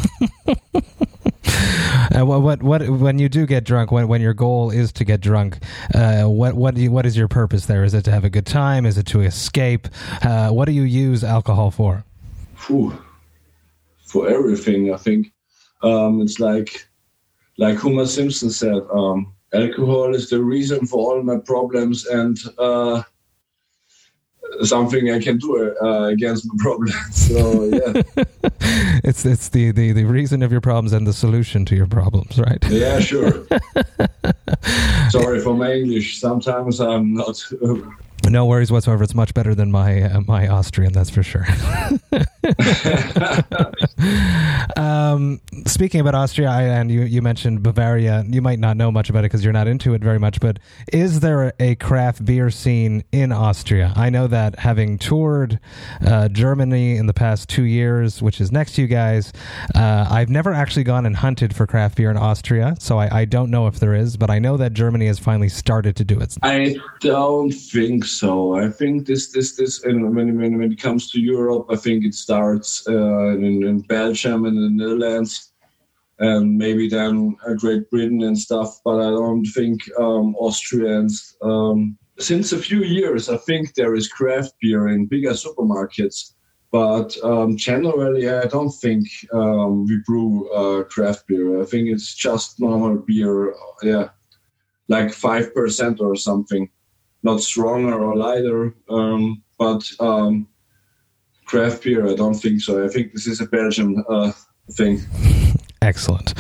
Uh, 2.12 2.26
what, 2.26 2.40
what 2.40 2.62
what 2.62 2.88
when 2.88 3.18
you 3.20 3.28
do 3.28 3.46
get 3.46 3.62
drunk 3.64 3.92
when 3.92 4.08
when 4.08 4.20
your 4.20 4.34
goal 4.34 4.70
is 4.70 4.92
to 4.92 5.04
get 5.04 5.20
drunk 5.20 5.58
uh, 5.94 6.24
what 6.24 6.54
what 6.54 6.74
do 6.74 6.82
you, 6.82 6.90
what 6.90 7.06
is 7.06 7.16
your 7.16 7.28
purpose 7.28 7.66
there 7.66 7.84
is 7.84 7.94
it 7.94 8.04
to 8.04 8.10
have 8.10 8.24
a 8.24 8.30
good 8.30 8.46
time 8.46 8.84
is 8.84 8.98
it 8.98 9.06
to 9.06 9.20
escape 9.20 9.86
uh, 10.22 10.50
what 10.50 10.64
do 10.64 10.72
you 10.72 10.82
use 10.82 11.22
alcohol 11.22 11.70
for 11.70 12.04
whew, 12.70 12.96
for 14.06 14.28
everything. 14.28 14.94
I 14.94 14.96
think 14.96 15.32
um, 15.82 16.20
it's 16.22 16.40
like 16.40 16.86
like 17.58 17.76
Homer 17.76 18.06
Simpson 18.06 18.50
said, 18.50 18.80
um, 18.92 19.34
alcohol 19.52 20.14
is 20.14 20.30
the 20.30 20.42
reason 20.42 20.86
for 20.86 20.98
all 20.98 21.22
my 21.22 21.36
problems 21.36 22.06
and 22.06 22.38
uh, 22.58 23.02
something 24.62 25.10
I 25.10 25.20
can 25.20 25.38
do 25.38 25.74
uh, 25.82 26.08
against 26.08 26.46
my 26.46 26.54
problems. 26.58 27.28
So 27.28 27.64
yeah, 27.64 28.02
it's 29.04 29.24
it's 29.24 29.48
the, 29.48 29.72
the 29.72 29.92
the 29.92 30.04
reason 30.04 30.42
of 30.42 30.52
your 30.52 30.60
problems 30.60 30.92
and 30.92 31.06
the 31.06 31.12
solution 31.12 31.64
to 31.66 31.76
your 31.76 31.86
problems, 31.86 32.38
right? 32.38 32.64
Yeah, 32.70 33.00
sure. 33.00 33.46
Sorry 35.10 35.40
for 35.40 35.54
my 35.54 35.72
English. 35.72 36.20
Sometimes 36.20 36.80
I'm 36.80 37.14
not. 37.14 37.44
No 38.40 38.46
worries 38.46 38.70
whatsoever. 38.70 39.02
It's 39.02 39.14
much 39.14 39.34
better 39.34 39.56
than 39.56 39.72
my 39.72 40.02
uh, 40.02 40.20
my 40.20 40.46
Austrian, 40.46 40.92
that's 40.92 41.10
for 41.10 41.24
sure. 41.24 41.44
um, 44.76 45.40
speaking 45.66 46.00
about 46.00 46.14
Austria, 46.14 46.48
I, 46.48 46.62
and 46.62 46.92
you, 46.92 47.02
you 47.02 47.22
mentioned 47.22 47.64
Bavaria. 47.64 48.24
You 48.28 48.40
might 48.40 48.60
not 48.60 48.76
know 48.76 48.92
much 48.92 49.10
about 49.10 49.20
it 49.20 49.32
because 49.32 49.42
you're 49.42 49.52
not 49.52 49.66
into 49.66 49.94
it 49.94 50.00
very 50.00 50.20
much. 50.20 50.38
But 50.38 50.60
is 50.92 51.18
there 51.18 51.52
a 51.58 51.74
craft 51.74 52.24
beer 52.24 52.50
scene 52.50 53.02
in 53.10 53.32
Austria? 53.32 53.92
I 53.96 54.10
know 54.10 54.28
that 54.28 54.60
having 54.60 54.96
toured 54.96 55.58
uh, 56.06 56.28
Germany 56.28 56.96
in 56.96 57.06
the 57.06 57.14
past 57.14 57.48
two 57.48 57.64
years, 57.64 58.22
which 58.22 58.40
is 58.40 58.52
next 58.52 58.76
to 58.76 58.82
you 58.82 58.86
guys, 58.86 59.32
uh, 59.74 60.06
I've 60.08 60.30
never 60.30 60.52
actually 60.52 60.84
gone 60.84 61.04
and 61.04 61.16
hunted 61.16 61.54
for 61.54 61.66
craft 61.66 61.96
beer 61.96 62.12
in 62.12 62.16
Austria, 62.16 62.76
so 62.78 62.96
I, 62.96 63.22
I 63.22 63.24
don't 63.24 63.50
know 63.50 63.66
if 63.66 63.80
there 63.80 63.94
is. 63.94 64.16
But 64.16 64.30
I 64.30 64.38
know 64.38 64.56
that 64.56 64.72
Germany 64.72 65.06
has 65.06 65.18
finally 65.18 65.48
started 65.48 65.96
to 65.96 66.04
do 66.04 66.20
it. 66.20 66.36
I 66.42 66.76
don't 67.00 67.50
think 67.50 68.04
so. 68.04 68.19
I 68.22 68.68
think 68.68 69.06
this 69.06 69.32
this 69.32 69.56
this 69.56 69.84
and 69.84 70.14
when 70.14 70.38
when 70.38 70.58
when 70.58 70.72
it 70.72 70.80
comes 70.80 71.10
to 71.10 71.20
Europe, 71.20 71.66
I 71.70 71.76
think 71.76 72.04
it 72.04 72.14
starts 72.14 72.86
uh, 72.88 73.28
in, 73.28 73.62
in, 73.64 73.80
Belgium 73.80 74.46
and 74.46 74.56
the 74.56 74.70
Netherlands, 74.70 75.52
and 76.18 76.58
maybe 76.58 76.88
then 76.88 77.36
uh, 77.46 77.54
Great 77.54 77.88
Britain 77.90 78.22
and 78.22 78.38
stuff. 78.38 78.80
But 78.84 78.98
I 79.00 79.10
don't 79.10 79.44
think 79.46 79.80
um, 79.98 80.34
Austrians 80.36 81.36
um, 81.42 81.98
since 82.20 82.52
a 82.52 82.58
few 82.58 82.82
years, 82.84 83.28
I 83.28 83.38
think 83.38 83.74
there 83.74 83.94
is 83.94 84.08
craft 84.08 84.54
beer 84.60 84.88
in 84.88 85.06
bigger 85.06 85.30
supermarkets. 85.30 86.34
But 86.72 87.16
um, 87.24 87.56
generally, 87.56 88.28
I 88.28 88.46
don't 88.46 88.70
think 88.70 89.08
um, 89.32 89.86
we 89.86 89.98
brew 90.06 90.48
uh, 90.52 90.84
craft 90.84 91.26
beer. 91.26 91.60
I 91.60 91.64
think 91.64 91.88
it's 91.88 92.14
just 92.14 92.60
normal 92.60 92.98
beer, 92.98 93.54
yeah, 93.82 94.10
like 94.88 95.12
five 95.12 95.52
percent 95.52 96.00
or 96.00 96.14
something, 96.14 96.70
not 97.22 97.40
stronger 97.40 97.94
or 97.94 98.16
lighter. 98.16 98.74
Um, 98.88 99.42
but 99.58 99.88
um, 100.00 100.48
craft 101.44 101.82
beer, 101.82 102.06
I 102.08 102.14
don't 102.14 102.34
think 102.34 102.60
so. 102.62 102.84
I 102.84 102.88
think 102.88 103.12
this 103.12 103.26
is 103.26 103.40
a 103.40 103.46
Belgian 103.46 104.02
uh, 104.08 104.32
thing. 104.72 105.00
Excellent. 105.82 106.34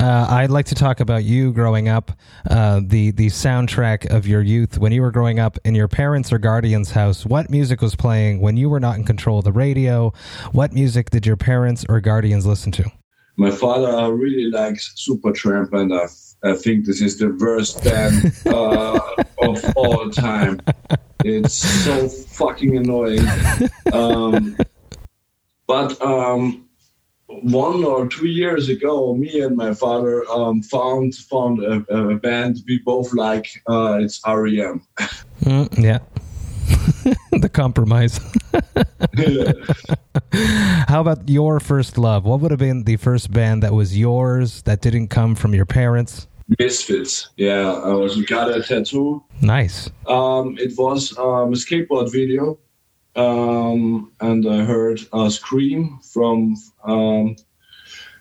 Uh, 0.00 0.26
I'd 0.30 0.50
like 0.50 0.66
to 0.66 0.76
talk 0.76 1.00
about 1.00 1.24
you 1.24 1.52
growing 1.52 1.88
up, 1.88 2.12
uh, 2.48 2.80
the 2.84 3.10
the 3.10 3.26
soundtrack 3.26 4.08
of 4.14 4.24
your 4.24 4.40
youth 4.40 4.78
when 4.78 4.92
you 4.92 5.02
were 5.02 5.10
growing 5.10 5.40
up 5.40 5.58
in 5.64 5.74
your 5.74 5.88
parents' 5.88 6.32
or 6.32 6.38
guardians' 6.38 6.92
house. 6.92 7.26
What 7.26 7.50
music 7.50 7.82
was 7.82 7.96
playing 7.96 8.40
when 8.40 8.56
you 8.56 8.70
were 8.70 8.78
not 8.78 8.96
in 8.96 9.04
control 9.04 9.38
of 9.38 9.44
the 9.44 9.52
radio? 9.52 10.12
What 10.52 10.72
music 10.72 11.10
did 11.10 11.26
your 11.26 11.36
parents 11.36 11.84
or 11.88 12.00
guardians 12.00 12.46
listen 12.46 12.70
to? 12.72 12.90
My 13.36 13.50
father 13.50 14.14
really 14.14 14.48
likes 14.48 14.94
Supertramp, 14.96 15.72
and 15.72 15.92
I, 15.92 16.06
I 16.44 16.54
think 16.54 16.84
this 16.84 17.00
is 17.00 17.18
the 17.18 17.30
worst 17.30 17.82
band 17.82 18.32
uh, 18.46 19.00
of 19.38 19.76
all 19.76 20.10
time. 20.10 20.60
It's 21.24 21.54
so 21.54 22.08
fucking 22.08 22.76
annoying. 22.76 23.26
Um, 23.92 24.56
but 25.66 26.00
um, 26.02 26.68
one 27.26 27.82
or 27.84 28.06
two 28.08 28.26
years 28.26 28.68
ago, 28.68 29.14
me 29.14 29.40
and 29.40 29.56
my 29.56 29.72
father 29.72 30.24
um, 30.30 30.62
found 30.62 31.14
found 31.14 31.62
a, 31.62 31.76
a, 31.94 32.16
band 32.16 32.58
we 32.68 32.78
both 32.80 33.14
like. 33.14 33.62
Uh, 33.66 33.98
it's 34.02 34.20
REM. 34.26 34.82
Mm, 35.42 35.82
yeah. 35.82 35.98
the 37.40 37.48
compromise. 37.48 38.20
How 40.88 41.00
about 41.00 41.28
your 41.28 41.60
first 41.60 41.96
love? 41.96 42.24
What 42.24 42.40
would 42.40 42.50
have 42.50 42.60
been 42.60 42.84
the 42.84 42.96
first 42.96 43.32
band 43.32 43.62
that 43.62 43.72
was 43.72 43.96
yours 43.96 44.62
that 44.62 44.80
didn't 44.80 45.08
come 45.08 45.34
from 45.34 45.54
your 45.54 45.66
parents? 45.66 46.26
Misfits. 46.58 47.30
Yeah, 47.36 47.72
I 47.72 47.92
was 47.94 48.20
got 48.22 48.56
a 48.56 48.62
tattoo. 48.62 49.24
Nice. 49.40 49.90
Um, 50.06 50.58
it 50.58 50.76
was 50.76 51.16
um, 51.18 51.52
a 51.52 51.56
skateboard 51.56 52.12
video 52.12 52.58
um, 53.16 54.12
and 54.20 54.46
I 54.48 54.64
heard 54.64 55.00
a 55.12 55.30
"Scream" 55.30 55.98
from 56.12 56.56
um, 56.84 57.36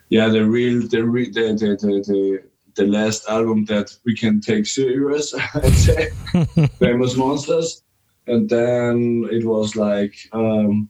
yeah 0.09 0.27
the 0.29 0.45
real 0.45 0.87
the, 0.87 1.03
re- 1.03 1.31
the, 1.31 1.53
the, 1.53 1.77
the, 1.81 2.03
the 2.07 2.43
the 2.75 2.87
last 2.87 3.27
album 3.27 3.65
that 3.65 3.95
we 4.05 4.15
can 4.15 4.41
take 4.41 4.65
serious. 4.65 5.33
I'd 5.55 5.73
say 5.73 6.09
famous 6.79 7.15
monsters, 7.15 7.83
and 8.27 8.49
then 8.49 9.27
it 9.31 9.45
was 9.45 9.75
like 9.75 10.15
um, 10.31 10.89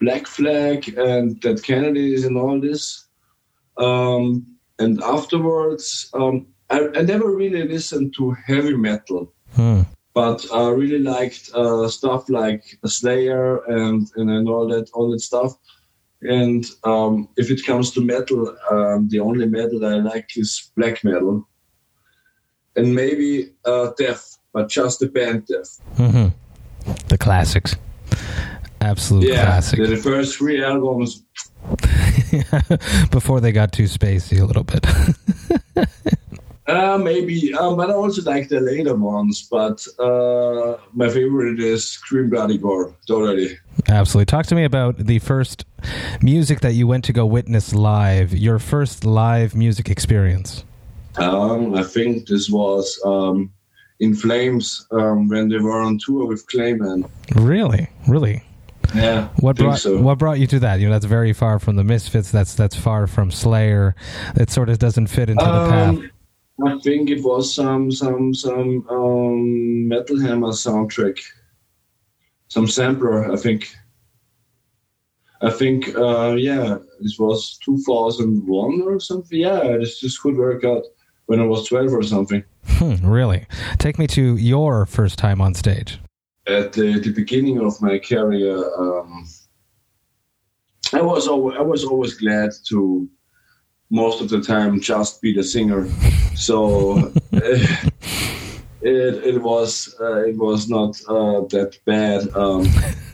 Black 0.00 0.26
Flag 0.26 0.88
and 0.98 1.40
Dead 1.40 1.62
Kennedys 1.62 2.24
and 2.24 2.36
all 2.36 2.60
this. 2.60 3.06
Um, 3.76 4.46
and 4.78 5.00
afterwards, 5.02 6.10
um, 6.14 6.46
I, 6.70 6.88
I, 6.94 7.02
never 7.02 7.30
really 7.34 7.68
listened 7.68 8.14
to 8.16 8.32
heavy 8.32 8.76
metal. 8.76 9.32
Hmm 9.54 9.82
but 10.14 10.46
I 10.52 10.68
really 10.70 11.00
liked 11.00 11.50
uh, 11.54 11.88
stuff 11.88 12.30
like 12.30 12.78
Slayer 12.86 13.58
and, 13.64 14.08
and 14.16 14.30
and 14.30 14.48
all 14.48 14.68
that 14.68 14.88
all 14.94 15.10
that 15.10 15.20
stuff. 15.20 15.56
And 16.22 16.64
um, 16.84 17.28
if 17.36 17.50
it 17.50 17.66
comes 17.66 17.90
to 17.92 18.00
metal, 18.00 18.56
um, 18.70 19.08
the 19.10 19.20
only 19.20 19.46
metal 19.46 19.84
I 19.84 19.96
like 19.96 20.30
is 20.36 20.70
black 20.76 21.04
metal, 21.04 21.46
and 22.76 22.94
maybe 22.94 23.52
uh, 23.66 23.90
Death, 23.98 24.38
but 24.52 24.70
just 24.70 25.00
the 25.00 25.08
band 25.08 25.46
Death. 25.46 25.80
Mm-hmm. 25.96 26.28
The 27.08 27.18
classics, 27.18 27.74
absolute 28.80 29.28
yeah, 29.28 29.44
classic. 29.44 29.80
The, 29.80 29.86
the 29.88 29.96
first 29.96 30.38
three 30.38 30.64
albums. 30.64 31.22
Before 33.10 33.40
they 33.40 33.52
got 33.52 33.72
too 33.72 33.84
spacey 33.84 34.40
a 34.40 34.44
little 34.44 34.64
bit. 34.64 34.86
Uh, 36.66 36.96
maybe, 36.96 37.52
um, 37.54 37.76
but 37.76 37.90
I 37.90 37.92
also 37.92 38.22
like 38.22 38.48
the 38.48 38.60
later 38.60 38.94
ones. 38.94 39.46
But 39.50 39.86
uh, 39.98 40.78
my 40.94 41.10
favorite 41.10 41.60
is 41.60 41.86
Scream 41.86 42.30
Bloody 42.30 42.56
Gore, 42.56 42.94
totally. 43.06 43.58
Absolutely. 43.88 44.26
Talk 44.26 44.46
to 44.46 44.54
me 44.54 44.64
about 44.64 44.96
the 44.96 45.18
first 45.18 45.66
music 46.22 46.60
that 46.60 46.72
you 46.72 46.86
went 46.86 47.04
to 47.04 47.12
go 47.12 47.26
witness 47.26 47.74
live. 47.74 48.32
Your 48.32 48.58
first 48.58 49.04
live 49.04 49.54
music 49.54 49.90
experience. 49.90 50.64
Um, 51.16 51.74
I 51.74 51.82
think 51.82 52.28
this 52.28 52.48
was 52.48 52.98
um, 53.04 53.52
in 54.00 54.14
Flames 54.14 54.86
um, 54.90 55.28
when 55.28 55.48
they 55.50 55.58
were 55.58 55.82
on 55.82 55.98
tour 55.98 56.26
with 56.26 56.46
Clayman. 56.48 57.08
Really, 57.34 57.88
really. 58.08 58.42
Yeah. 58.94 59.28
What 59.40 59.56
brought 59.56 59.80
so. 59.80 60.00
What 60.00 60.18
brought 60.18 60.38
you 60.38 60.46
to 60.48 60.60
that? 60.60 60.80
You 60.80 60.86
know, 60.86 60.92
that's 60.92 61.04
very 61.04 61.32
far 61.32 61.58
from 61.58 61.76
the 61.76 61.84
Misfits. 61.84 62.30
That's 62.30 62.54
that's 62.54 62.76
far 62.76 63.06
from 63.06 63.30
Slayer. 63.30 63.94
It 64.36 64.50
sort 64.50 64.68
of 64.68 64.78
doesn't 64.78 65.08
fit 65.08 65.30
into 65.30 65.44
the 65.44 65.68
path. 65.68 65.98
I 66.62 66.78
think 66.78 67.10
it 67.10 67.24
was 67.24 67.52
some 67.52 67.90
some 67.90 68.32
some 68.34 68.86
um, 68.88 69.88
Metal 69.88 70.20
Hammer 70.20 70.52
soundtrack, 70.52 71.18
some 72.48 72.68
sampler. 72.68 73.32
I 73.32 73.36
think. 73.36 73.74
I 75.42 75.50
think 75.50 75.94
uh, 75.96 76.36
yeah, 76.38 76.78
this 77.00 77.18
was 77.18 77.58
2001 77.64 78.82
or 78.82 78.98
something. 78.98 79.38
Yeah, 79.38 79.76
this 79.78 80.00
just 80.00 80.22
could 80.22 80.36
work 80.36 80.64
out 80.64 80.84
when 81.26 81.40
I 81.40 81.44
was 81.44 81.68
12 81.68 81.92
or 81.92 82.02
something. 82.02 82.42
Hmm, 82.66 83.06
really? 83.06 83.46
Take 83.78 83.98
me 83.98 84.06
to 84.08 84.36
your 84.36 84.86
first 84.86 85.18
time 85.18 85.42
on 85.42 85.54
stage. 85.54 85.98
At 86.46 86.72
the, 86.72 86.98
the 86.98 87.12
beginning 87.12 87.60
of 87.60 87.80
my 87.82 87.98
career, 87.98 88.56
um, 88.78 89.26
I 90.94 91.02
was 91.02 91.26
always, 91.26 91.58
I 91.58 91.62
was 91.62 91.84
always 91.84 92.14
glad 92.14 92.50
to 92.68 93.08
most 93.90 94.20
of 94.20 94.28
the 94.28 94.40
time 94.40 94.80
just 94.80 95.20
be 95.22 95.32
the 95.32 95.44
singer. 95.44 95.88
So 96.34 97.12
it, 97.32 99.24
it 99.24 99.42
was 99.42 99.94
uh, 100.00 100.24
it 100.24 100.36
was 100.36 100.68
not 100.68 101.00
uh, 101.08 101.42
that 101.48 101.78
bad 101.84 102.28
um, 102.36 102.66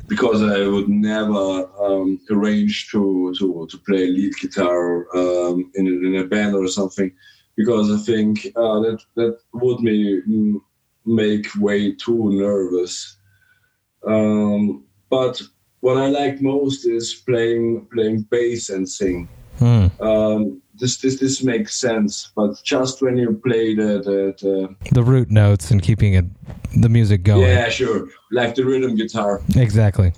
because 0.08 0.42
I 0.42 0.66
would 0.66 0.88
never 0.88 1.68
um, 1.80 2.20
arrange 2.30 2.90
to, 2.90 3.34
to 3.38 3.66
to 3.70 3.78
play 3.78 4.06
lead 4.06 4.34
guitar 4.40 5.06
um, 5.16 5.70
in, 5.74 5.86
in 5.86 6.16
a 6.16 6.24
band 6.24 6.54
or 6.54 6.66
something 6.68 7.12
because 7.56 7.90
I 7.90 7.98
think 8.04 8.46
uh, 8.56 8.80
that 8.80 9.00
that 9.16 9.38
would 9.52 9.80
me 9.80 10.22
make 11.06 11.46
way 11.58 11.92
too 11.92 12.30
nervous. 12.30 13.16
Um, 14.06 14.84
but 15.08 15.40
what 15.80 15.98
I 15.98 16.08
like 16.08 16.40
most 16.40 16.86
is 16.86 17.22
playing 17.26 17.86
playing 17.92 18.22
bass 18.30 18.70
and 18.70 18.88
sing. 18.88 19.28
Hmm. 19.60 19.88
Um, 20.02 20.62
this 20.80 20.96
this 20.96 21.20
this 21.20 21.42
makes 21.42 21.74
sense, 21.78 22.32
but 22.34 22.60
just 22.64 23.02
when 23.02 23.18
you 23.18 23.38
play 23.44 23.74
the 23.74 24.00
the, 24.00 24.34
the 24.40 24.90
the 24.92 25.02
root 25.02 25.30
notes 25.30 25.70
and 25.70 25.82
keeping 25.82 26.14
it 26.14 26.24
the 26.74 26.88
music 26.88 27.22
going. 27.22 27.42
Yeah, 27.42 27.68
sure, 27.68 28.08
like 28.32 28.54
the 28.54 28.64
rhythm 28.64 28.96
guitar. 28.96 29.42
Exactly. 29.54 30.14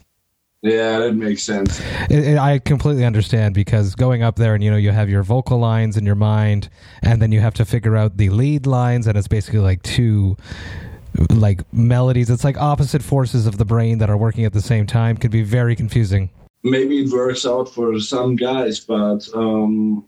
Yeah, 0.62 1.00
that 1.00 1.14
makes 1.16 1.42
sense. 1.42 1.80
It, 2.08 2.24
it, 2.24 2.38
I 2.38 2.60
completely 2.60 3.04
understand 3.04 3.52
because 3.52 3.96
going 3.96 4.22
up 4.22 4.36
there 4.36 4.54
and 4.54 4.62
you 4.62 4.70
know 4.70 4.76
you 4.76 4.92
have 4.92 5.10
your 5.10 5.24
vocal 5.24 5.58
lines 5.58 5.96
in 5.96 6.06
your 6.06 6.14
mind, 6.14 6.68
and 7.02 7.20
then 7.20 7.32
you 7.32 7.40
have 7.40 7.54
to 7.54 7.64
figure 7.64 7.96
out 7.96 8.16
the 8.16 8.30
lead 8.30 8.64
lines, 8.64 9.08
and 9.08 9.18
it's 9.18 9.26
basically 9.26 9.58
like 9.58 9.82
two 9.82 10.36
like 11.30 11.60
melodies. 11.74 12.30
It's 12.30 12.44
like 12.44 12.56
opposite 12.56 13.02
forces 13.02 13.48
of 13.48 13.58
the 13.58 13.64
brain 13.64 13.98
that 13.98 14.08
are 14.08 14.16
working 14.16 14.44
at 14.44 14.52
the 14.52 14.62
same 14.62 14.86
time. 14.86 15.16
Could 15.16 15.32
be 15.32 15.42
very 15.42 15.74
confusing 15.74 16.30
maybe 16.62 17.02
it 17.02 17.12
works 17.12 17.46
out 17.46 17.68
for 17.72 17.98
some 18.00 18.36
guys, 18.36 18.80
but 18.80 19.26
um, 19.34 20.04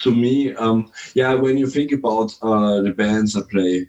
to 0.00 0.14
me, 0.14 0.54
um, 0.54 0.90
yeah, 1.14 1.34
when 1.34 1.58
you 1.58 1.66
think 1.66 1.92
about 1.92 2.34
uh, 2.42 2.80
the 2.80 2.92
bands 2.92 3.36
I 3.36 3.42
play, 3.50 3.88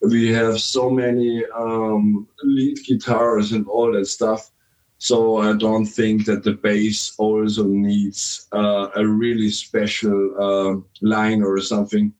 we 0.00 0.32
have 0.32 0.60
so 0.60 0.90
many 0.90 1.44
um, 1.54 2.26
lead 2.42 2.78
guitars 2.84 3.52
and 3.52 3.66
all 3.68 3.92
that 3.92 4.06
stuff. 4.06 4.50
So 4.98 5.38
I 5.38 5.54
don't 5.54 5.86
think 5.86 6.26
that 6.26 6.44
the 6.44 6.52
bass 6.52 7.14
also 7.18 7.64
needs 7.66 8.46
uh, 8.52 8.88
a 8.94 9.06
really 9.06 9.50
special 9.50 10.34
uh, 10.38 11.06
line 11.06 11.42
or 11.42 11.60
something. 11.60 12.12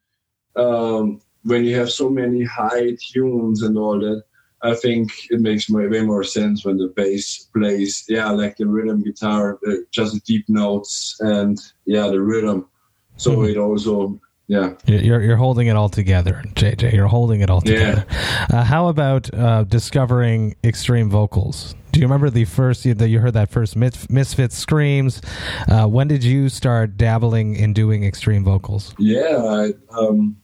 Um, 0.56 1.20
when 1.44 1.64
you 1.64 1.76
have 1.76 1.90
so 1.90 2.08
many 2.08 2.44
high 2.44 2.96
tunes 3.00 3.62
and 3.62 3.78
all 3.78 3.98
that, 4.00 4.22
I 4.62 4.74
think 4.74 5.10
it 5.30 5.40
makes 5.40 5.68
way 5.68 6.02
more 6.02 6.22
sense 6.22 6.64
when 6.64 6.76
the 6.76 6.88
bass 6.88 7.48
plays, 7.54 8.04
yeah, 8.08 8.30
like 8.30 8.56
the 8.56 8.66
rhythm 8.66 9.02
guitar, 9.02 9.58
uh, 9.66 9.72
just 9.90 10.14
the 10.14 10.20
deep 10.20 10.48
notes 10.48 11.16
and 11.20 11.58
yeah, 11.84 12.08
the 12.08 12.20
rhythm. 12.20 12.68
So 13.16 13.32
mm-hmm. 13.32 13.50
it 13.50 13.56
also, 13.56 14.20
yeah, 14.46 14.74
you're 14.86 15.20
you're 15.20 15.36
holding 15.36 15.66
it 15.66 15.76
all 15.76 15.88
together, 15.88 16.42
JJ. 16.54 16.92
You're 16.92 17.08
holding 17.08 17.40
it 17.40 17.50
all 17.50 17.60
together. 17.60 18.06
Yeah. 18.08 18.46
Uh, 18.52 18.64
how 18.64 18.88
about 18.88 19.32
uh, 19.34 19.64
discovering 19.64 20.54
extreme 20.62 21.10
vocals? 21.10 21.74
Do 21.90 22.00
you 22.00 22.06
remember 22.06 22.30
the 22.30 22.46
first 22.46 22.84
that 22.84 23.08
you 23.08 23.18
heard 23.18 23.34
that 23.34 23.50
first 23.50 23.76
Misfits 23.76 24.56
screams? 24.56 25.20
Uh, 25.68 25.86
when 25.86 26.08
did 26.08 26.24
you 26.24 26.48
start 26.48 26.96
dabbling 26.96 27.54
in 27.54 27.74
doing 27.74 28.04
extreme 28.04 28.44
vocals? 28.44 28.94
Yeah, 28.98 29.42
I, 29.44 29.72
um, 29.90 30.38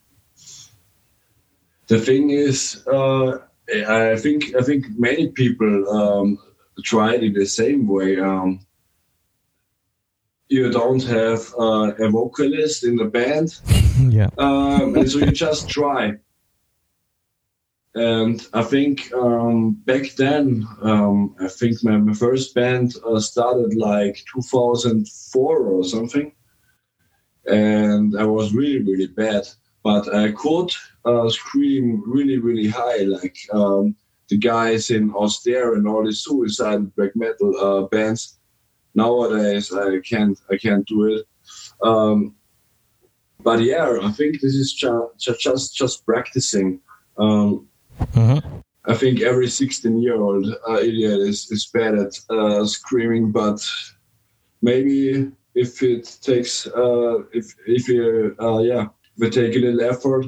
the 1.87 1.99
thing 1.99 2.31
is, 2.31 2.87
uh, 2.87 3.39
I 3.75 4.17
think 4.17 4.55
I 4.57 4.63
think 4.63 4.87
many 4.99 5.29
people 5.29 5.89
um, 5.91 6.39
tried 6.83 7.23
it 7.23 7.25
in 7.25 7.33
the 7.35 7.47
same 7.47 7.87
way. 7.87 8.19
Um, 8.19 8.61
you 10.49 10.71
don't 10.71 11.03
have 11.03 11.55
uh, 11.59 11.93
a 11.99 12.09
vocalist 12.09 12.85
in 12.85 12.97
the 12.97 13.05
band, 13.05 13.61
yeah. 14.09 14.31
um, 14.39 14.97
and 14.97 15.11
so 15.11 15.19
you 15.19 15.33
just 15.33 15.69
try. 15.69 16.15
And 17.95 18.47
I 18.55 18.63
think 18.63 19.13
um, 19.13 19.73
back 19.85 20.13
then, 20.13 20.67
um, 20.83 21.35
I 21.41 21.49
think 21.49 21.83
my, 21.83 21.97
my 21.97 22.15
first 22.15 22.55
band 22.55 22.95
uh, 23.05 23.19
started 23.19 23.75
like 23.75 24.25
2004 24.33 25.59
or 25.59 25.85
something, 25.85 26.33
and 27.45 28.19
I 28.19 28.25
was 28.25 28.55
really 28.55 28.83
really 28.83 29.09
bad, 29.09 29.47
but 29.88 30.04
I 30.25 30.33
could 30.42 30.71
uh, 31.11 31.28
scream 31.38 31.85
really 32.14 32.38
really 32.49 32.68
high, 32.83 33.02
like 33.16 33.38
um, 33.59 33.85
the 34.30 34.38
guys 34.52 34.90
in 34.97 35.04
Austere 35.23 35.68
and 35.76 35.85
all 35.88 36.04
the 36.04 36.12
suicide 36.12 36.83
black 36.95 37.14
metal 37.25 37.50
uh, 37.66 37.83
bands 37.92 38.23
nowadays 38.95 39.64
I 39.73 40.00
can't 40.11 40.38
I 40.52 40.57
can't 40.64 40.87
do 40.95 41.00
it. 41.14 41.23
Um, 41.88 42.16
but 43.49 43.59
yeah, 43.73 43.87
I 44.09 44.11
think 44.18 44.33
this 44.35 44.57
is 44.62 44.71
ju- 44.80 45.11
ju- 45.25 45.40
just 45.47 45.66
just 45.80 45.97
practicing. 46.11 46.68
Um, 47.23 47.49
Mhm. 48.14 48.38
I 48.92 48.95
think 49.00 49.14
every 49.30 49.49
16 49.49 50.02
year 50.04 50.18
old 50.26 50.45
uh, 50.71 50.80
idiot 50.88 51.21
is, 51.30 51.38
is 51.54 51.71
bad 51.76 51.95
at 52.04 52.12
uh, 52.37 52.64
screaming, 52.76 53.33
but 53.33 53.61
maybe 54.62 54.97
if 55.54 55.83
it 55.83 56.04
takes 56.30 56.52
uh, 56.83 57.16
if 57.38 57.47
if 57.78 57.83
you 57.88 58.04
uh, 58.47 58.61
yeah 58.73 58.87
we 59.19 59.31
take 59.31 59.55
a 59.57 59.59
little 59.59 59.83
effort, 59.83 60.27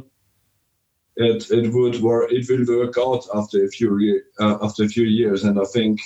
it 1.16 1.50
it 1.50 1.72
would 1.72 2.00
work. 2.00 2.32
It 2.32 2.48
will 2.48 2.78
work 2.78 2.96
out 2.98 3.26
after 3.34 3.64
a 3.64 3.68
few 3.68 4.22
uh, 4.38 4.58
after 4.62 4.84
a 4.84 4.88
few 4.88 5.04
years, 5.04 5.44
and 5.44 5.58
I 5.60 5.64
think 5.64 6.00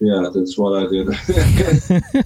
yeah 0.00 0.28
that's 0.32 0.58
what 0.58 0.82
I 0.82 0.86
did. 0.88 2.24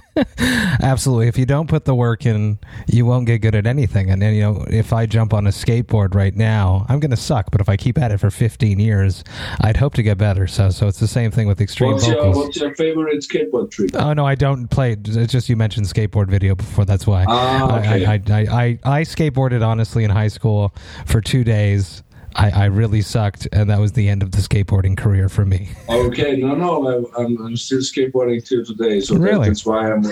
Absolutely. 0.81 1.27
If 1.27 1.37
you 1.37 1.45
don't 1.45 1.67
put 1.67 1.85
the 1.85 1.95
work 1.95 2.25
in, 2.25 2.59
you 2.87 3.05
won't 3.05 3.25
get 3.25 3.39
good 3.39 3.55
at 3.55 3.65
anything. 3.65 4.09
And 4.09 4.21
then, 4.21 4.33
you 4.33 4.41
know, 4.41 4.65
if 4.69 4.93
I 4.93 5.05
jump 5.05 5.33
on 5.33 5.47
a 5.47 5.51
skateboard 5.51 6.13
right 6.15 6.35
now, 6.35 6.85
I'm 6.89 6.99
going 6.99 7.11
to 7.11 7.17
suck. 7.17 7.51
But 7.51 7.61
if 7.61 7.69
I 7.69 7.77
keep 7.77 7.97
at 7.97 8.11
it 8.11 8.17
for 8.19 8.29
15 8.29 8.79
years, 8.79 9.23
I'd 9.61 9.77
hope 9.77 9.93
to 9.95 10.03
get 10.03 10.17
better. 10.17 10.47
So, 10.47 10.69
so 10.69 10.87
it's 10.87 10.99
the 10.99 11.07
same 11.07 11.31
thing 11.31 11.47
with 11.47 11.61
extreme 11.61 11.93
what's 11.93 12.07
your 12.07 12.17
vocals. 12.17 12.35
what's 12.37 12.57
your 12.59 12.75
favorite 12.75 13.23
skateboard 13.23 13.71
trick? 13.71 13.91
Oh 13.95 14.13
no, 14.13 14.25
I 14.25 14.35
don't 14.35 14.67
play. 14.67 14.93
It's 14.93 15.31
just 15.31 15.49
you 15.49 15.55
mentioned 15.55 15.85
skateboard 15.85 16.27
video 16.27 16.55
before. 16.55 16.85
That's 16.85 17.07
why. 17.07 17.25
Ah, 17.27 17.79
okay. 17.79 18.05
I, 18.05 18.13
I, 18.13 18.21
I, 18.29 18.39
I, 18.39 18.79
I 18.83 19.01
skateboarded 19.01 19.65
honestly 19.65 20.03
in 20.03 20.11
high 20.11 20.27
school 20.27 20.73
for 21.05 21.21
two 21.21 21.43
days. 21.43 22.03
I, 22.35 22.49
I 22.51 22.65
really 22.65 23.01
sucked, 23.01 23.47
and 23.51 23.69
that 23.69 23.79
was 23.79 23.91
the 23.93 24.07
end 24.09 24.23
of 24.23 24.31
the 24.31 24.37
skateboarding 24.37 24.97
career 24.97 25.29
for 25.29 25.45
me. 25.45 25.69
Okay, 25.89 26.35
no, 26.37 26.55
no, 26.55 26.71
I, 27.15 27.21
I'm, 27.23 27.37
I'm 27.45 27.57
still 27.57 27.79
skateboarding 27.79 28.45
till 28.47 28.63
today, 28.65 28.99
so 29.01 29.15
Really? 29.15 29.47
that's 29.49 29.65
why 29.65 29.91
I'm. 29.91 30.03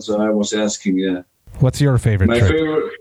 So 0.00 0.20
I 0.20 0.30
was 0.30 0.52
asking. 0.52 0.98
Yeah, 0.98 1.22
What's 1.60 1.80
your 1.80 1.98
favorite 1.98 2.28
my 2.28 2.38
trick? 2.38 2.52
favorite, 2.52 2.92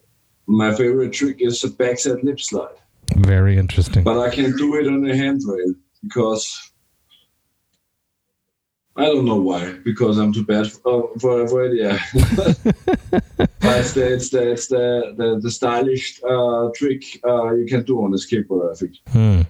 my 0.48 0.74
favorite 0.76 1.12
trick 1.14 1.38
is 1.42 1.64
a 1.64 1.70
backside 1.70 2.24
lip 2.24 2.40
slide, 2.40 2.76
Very 3.16 3.58
interesting. 3.58 4.04
but 4.04 4.20
I 4.20 4.30
can 4.34 4.56
do 4.58 4.76
it 4.76 4.88
on 4.88 5.10
a 5.10 5.16
handrail 5.16 5.74
because 6.04 6.72
I 8.98 9.06
don't 9.06 9.26
know 9.26 9.36
why. 9.36 9.74
Because 9.84 10.18
I'm 10.18 10.32
too 10.32 10.46
bad 10.46 10.72
for, 10.72 11.12
for, 11.20 11.48
for 11.48 11.66
it. 11.66 11.76
Yeah, 11.76 12.00
but 12.36 13.78
it's 13.78 13.94
the 13.94 14.14
it's 14.14 14.30
the 14.30 14.52
it's 14.52 14.68
the 14.68 15.14
the, 15.18 15.40
the 15.42 15.52
stylish 15.52 16.22
uh, 16.24 16.70
trick 16.76 17.04
uh, 17.26 17.54
you 17.56 17.66
can 17.66 17.84
do 17.84 18.02
on 18.04 18.14
a 18.14 18.18
skateboard. 18.18 18.72
I 18.72 18.76
think. 18.76 18.96
Hmm. 19.10 19.42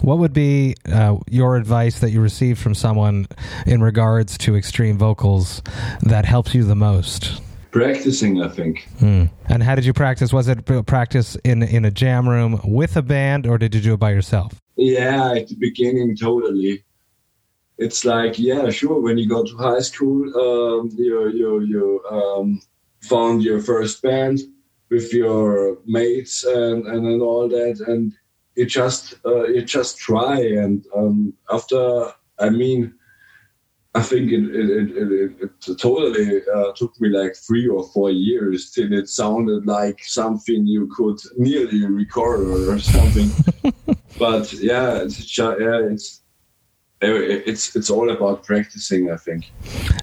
What 0.00 0.18
would 0.18 0.32
be 0.32 0.74
uh, 0.90 1.16
your 1.28 1.56
advice 1.56 1.98
that 2.00 2.10
you 2.10 2.20
received 2.20 2.60
from 2.60 2.74
someone 2.74 3.26
in 3.66 3.82
regards 3.82 4.38
to 4.38 4.56
extreme 4.56 4.96
vocals 4.96 5.62
that 6.00 6.24
helps 6.24 6.54
you 6.54 6.64
the 6.64 6.76
most? 6.76 7.42
Practicing, 7.72 8.40
I 8.40 8.48
think. 8.48 8.88
Hmm. 9.00 9.24
And 9.48 9.62
how 9.62 9.74
did 9.74 9.84
you 9.84 9.92
practice? 9.92 10.32
Was 10.32 10.48
it 10.48 10.64
practice 10.86 11.36
in 11.44 11.62
in 11.62 11.84
a 11.84 11.90
jam 11.90 12.26
room 12.26 12.58
with 12.64 12.96
a 12.96 13.02
band, 13.02 13.46
or 13.46 13.58
did 13.58 13.74
you 13.74 13.82
do 13.82 13.94
it 13.94 14.00
by 14.00 14.12
yourself? 14.12 14.62
Yeah, 14.76 15.32
at 15.32 15.48
the 15.48 15.56
beginning, 15.56 16.16
totally. 16.16 16.84
It's 17.76 18.04
like, 18.04 18.38
yeah, 18.38 18.70
sure. 18.70 19.00
When 19.00 19.18
you 19.18 19.28
go 19.28 19.42
to 19.44 19.56
high 19.56 19.80
school, 19.80 20.22
um, 20.38 20.90
you 20.94 21.28
you 21.30 21.60
you 21.60 22.04
um, 22.10 22.62
found 23.02 23.42
your 23.42 23.60
first 23.60 24.00
band 24.02 24.40
with 24.90 25.12
your 25.12 25.78
mates 25.84 26.44
and 26.44 26.86
and, 26.86 27.06
and 27.06 27.20
all 27.22 27.48
that, 27.48 27.80
and 27.88 28.12
you 28.54 28.66
just 28.66 29.14
uh, 29.26 29.44
you 29.44 29.62
just 29.62 29.98
try. 29.98 30.40
And 30.40 30.84
um, 30.94 31.34
after, 31.50 32.12
I 32.38 32.50
mean, 32.50 32.94
I 33.96 34.02
think 34.02 34.30
it 34.30 34.44
it, 34.54 34.70
it, 34.70 35.12
it, 35.12 35.32
it 35.42 35.78
totally 35.78 36.42
uh, 36.54 36.72
took 36.76 37.00
me 37.00 37.08
like 37.08 37.34
three 37.34 37.66
or 37.66 37.84
four 37.88 38.10
years 38.10 38.70
till 38.70 38.92
it 38.92 39.08
sounded 39.08 39.66
like 39.66 39.98
something 40.04 40.66
you 40.66 40.86
could 40.96 41.18
nearly 41.36 41.84
record 41.86 42.40
or 42.68 42.78
something. 42.78 43.30
but 44.18 44.52
yeah, 44.52 45.02
it's 45.02 45.38
yeah, 45.38 45.54
it's 45.90 46.23
it's 47.06 47.74
it's 47.76 47.90
all 47.90 48.10
about 48.10 48.44
practicing. 48.44 49.10
I 49.10 49.16
think. 49.16 49.52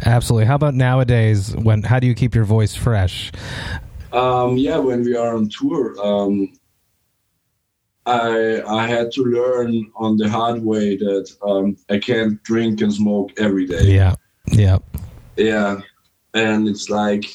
Absolutely. 0.05 0.45
How 0.45 0.55
about 0.55 0.75
nowadays? 0.75 1.55
When 1.55 1.83
how 1.83 1.99
do 1.99 2.07
you 2.07 2.15
keep 2.15 2.35
your 2.35 2.45
voice 2.45 2.75
fresh? 2.75 3.31
Um, 4.11 4.57
yeah, 4.57 4.77
when 4.77 5.03
we 5.03 5.15
are 5.15 5.35
on 5.35 5.49
tour, 5.49 5.95
um, 6.03 6.51
I 8.05 8.61
I 8.67 8.87
had 8.87 9.11
to 9.13 9.23
learn 9.23 9.91
on 9.95 10.17
the 10.17 10.29
hard 10.29 10.63
way 10.63 10.97
that 10.97 11.31
um, 11.43 11.77
I 11.89 11.99
can't 11.99 12.41
drink 12.43 12.81
and 12.81 12.93
smoke 12.93 13.31
every 13.37 13.65
day. 13.65 13.83
Yeah, 13.83 14.15
yeah. 14.51 14.79
Yeah, 15.37 15.81
and 16.33 16.67
it's 16.67 16.89
like 16.89 17.25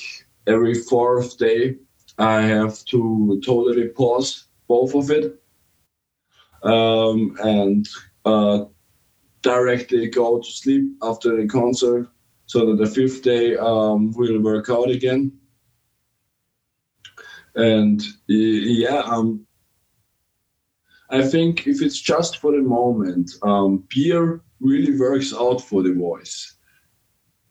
every 0.46 0.74
fourth 0.74 1.38
day 1.38 1.76
I 2.18 2.42
have 2.42 2.84
to 2.86 3.40
totally 3.44 3.88
pause 3.88 4.46
both 4.68 4.94
of 4.94 5.10
it, 5.10 5.40
um, 6.62 7.36
and 7.42 7.88
uh, 8.24 8.64
directly 9.46 10.08
go 10.08 10.38
to 10.38 10.50
sleep 10.50 10.84
after 11.02 11.36
the 11.36 11.46
concert, 11.46 12.08
so 12.46 12.66
that 12.66 12.78
the 12.78 12.90
fifth 12.98 13.22
day 13.22 13.56
um, 13.56 14.12
will 14.12 14.40
work 14.40 14.68
out 14.70 14.90
again. 14.90 15.32
And 17.54 18.02
yeah, 18.26 19.02
um, 19.06 19.46
I 21.10 21.22
think 21.22 21.66
if 21.66 21.80
it's 21.80 22.00
just 22.00 22.38
for 22.38 22.52
the 22.52 22.62
moment, 22.62 23.30
um, 23.42 23.84
beer 23.94 24.42
really 24.60 24.98
works 24.98 25.32
out 25.32 25.60
for 25.60 25.82
the 25.82 25.94
voice 25.94 26.56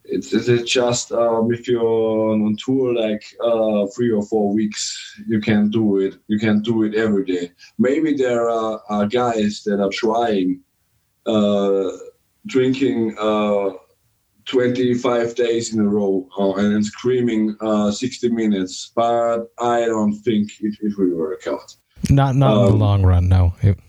it's, 0.08 0.34
it's 0.34 0.72
just 0.72 1.12
um, 1.12 1.52
if 1.52 1.68
you're 1.68 2.32
on 2.32 2.56
tour 2.64 2.94
like 2.94 3.24
uh, 3.44 3.88
three 3.96 4.12
or 4.12 4.24
four 4.24 4.54
weeks, 4.54 5.22
you 5.28 5.40
can 5.40 5.70
do 5.70 5.98
it. 5.98 6.16
You 6.28 6.40
can 6.40 6.62
do 6.62 6.84
it 6.84 6.96
every 6.96 7.26
day. 7.26 7.52
Maybe 7.78 8.14
there 8.14 8.50
are, 8.50 8.82
are 8.90 9.08
guys 9.08 9.64
that 9.66 9.82
are 9.82 9.90
trying 9.92 10.62
drinking 12.48 13.16
uh, 13.20 13.72
25 14.46 15.36
days 15.36 15.74
in 15.74 15.80
a 15.80 15.88
row 15.88 16.28
uh, 16.40 16.54
and 16.56 16.86
screaming 16.86 17.56
uh, 17.62 17.92
60 17.92 18.30
minutes, 18.30 18.92
but 18.96 19.48
I 19.60 19.86
don't 19.86 20.14
think 20.24 20.52
it, 20.62 20.78
it 20.82 20.94
will 20.98 21.16
work 21.18 21.48
out. 21.48 21.76
Not 22.10 22.36
not 22.36 22.58
in 22.58 22.66
the 22.66 22.74
Um, 22.74 22.80
long 22.80 23.04
run. 23.04 23.28
No. 23.28 23.54
It- 23.64 23.80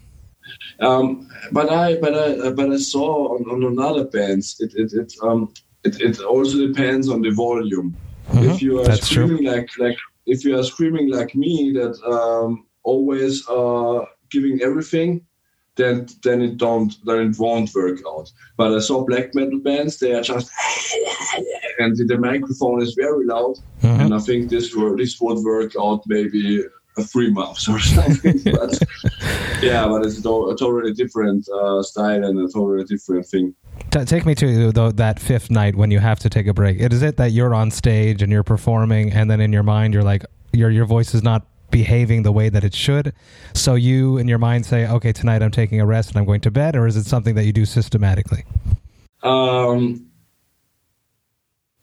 Um, 0.81 1.27
but 1.53 1.69
I 1.71 1.97
but 2.05 2.15
I 2.15 2.51
but 2.59 2.69
I 2.71 2.79
saw 2.79 3.09
on, 3.35 3.43
on 3.55 3.61
another 3.73 4.05
bands 4.17 4.47
it 4.65 4.73
it 4.83 4.91
it 5.03 5.11
um 5.27 5.41
it, 5.87 5.95
it 6.09 6.21
also 6.21 6.57
depends 6.69 7.09
on 7.09 7.21
the 7.23 7.31
volume. 7.45 7.89
Mhm. 8.31 8.45
If 8.51 8.63
you 8.63 8.73
are 8.81 8.85
That's 8.87 9.09
true. 9.09 9.27
screaming 9.27 9.45
like 9.55 9.69
like 9.85 9.99
if 10.35 10.39
you 10.45 10.53
are 10.59 10.63
screaming 10.73 11.07
like 11.19 11.33
me 11.45 11.55
that 11.79 11.95
um 12.15 12.51
always 12.85 13.33
uh 13.49 14.01
giving 14.35 14.57
everything, 14.69 15.26
then 15.77 16.07
then 16.23 16.43
it 16.43 16.57
don't 16.57 16.97
then 17.05 17.31
it 17.31 17.39
won't 17.39 17.75
work 17.75 17.99
out. 18.09 18.31
But 18.57 18.75
I 18.75 18.81
saw 18.81 19.05
black 19.05 19.35
metal 19.35 19.59
bands 19.61 19.99
they 19.99 20.13
are 20.15 20.23
just 20.23 20.51
and 21.79 21.97
the 21.97 22.19
microphone 22.19 22.83
is 22.83 22.95
very 22.95 23.25
loud 23.27 23.57
Mhm. 23.83 24.01
and 24.01 24.15
I 24.15 24.19
think 24.19 24.49
this 24.51 24.75
this 24.97 25.21
would 25.21 25.39
work 25.45 25.73
out 25.81 26.01
maybe 26.07 26.65
a 26.99 27.03
three 27.03 27.31
months 27.31 27.69
or 27.69 27.79
something. 27.97 28.41
but 28.45 28.79
yeah, 29.63 29.87
but 29.87 30.05
it's 30.07 30.19
a, 30.19 30.23
to- 30.23 30.49
a 30.51 30.57
totally 30.57 30.93
different 30.95 31.47
uh, 31.51 31.83
style 31.83 32.25
and 32.25 32.39
a 32.39 32.49
totally 32.51 32.85
different 32.85 33.27
thing. 33.27 33.55
Take 33.91 34.25
me 34.27 34.35
to 34.37 34.73
though 34.73 34.93
that 34.93 35.21
fifth 35.21 35.51
night 35.51 35.77
when 35.77 35.91
you 35.91 35.99
have 36.01 36.19
to 36.21 36.31
take 36.31 36.47
a 36.47 36.55
break. 36.55 36.79
Is 36.81 37.03
it 37.03 37.17
that 37.19 37.33
you're 37.33 37.55
on 37.55 37.71
stage 37.71 38.23
and 38.23 38.33
you're 38.33 38.43
performing, 38.43 39.13
and 39.13 39.31
then 39.31 39.41
in 39.41 39.53
your 39.53 39.63
mind 39.63 39.93
you're 39.95 40.03
like, 40.03 40.25
your 40.53 40.71
your 40.71 40.87
voice 40.87 41.15
is 41.15 41.23
not 41.23 41.47
behaving 41.71 42.23
the 42.23 42.33
way 42.33 42.49
that 42.49 42.65
it 42.65 42.75
should, 42.75 43.13
so 43.55 43.75
you 43.75 44.19
in 44.19 44.29
your 44.29 44.39
mind 44.39 44.67
say, 44.67 44.87
okay, 44.89 45.13
tonight 45.13 45.43
I'm 45.43 45.51
taking 45.51 45.81
a 45.81 45.87
rest 45.87 46.11
and 46.11 46.19
I'm 46.19 46.25
going 46.25 46.41
to 46.43 46.51
bed, 46.51 46.77
or 46.77 46.87
is 46.87 46.97
it 46.97 47.05
something 47.05 47.35
that 47.35 47.45
you 47.45 47.53
do 47.53 47.65
systematically? 47.65 48.45
Um, 49.23 50.07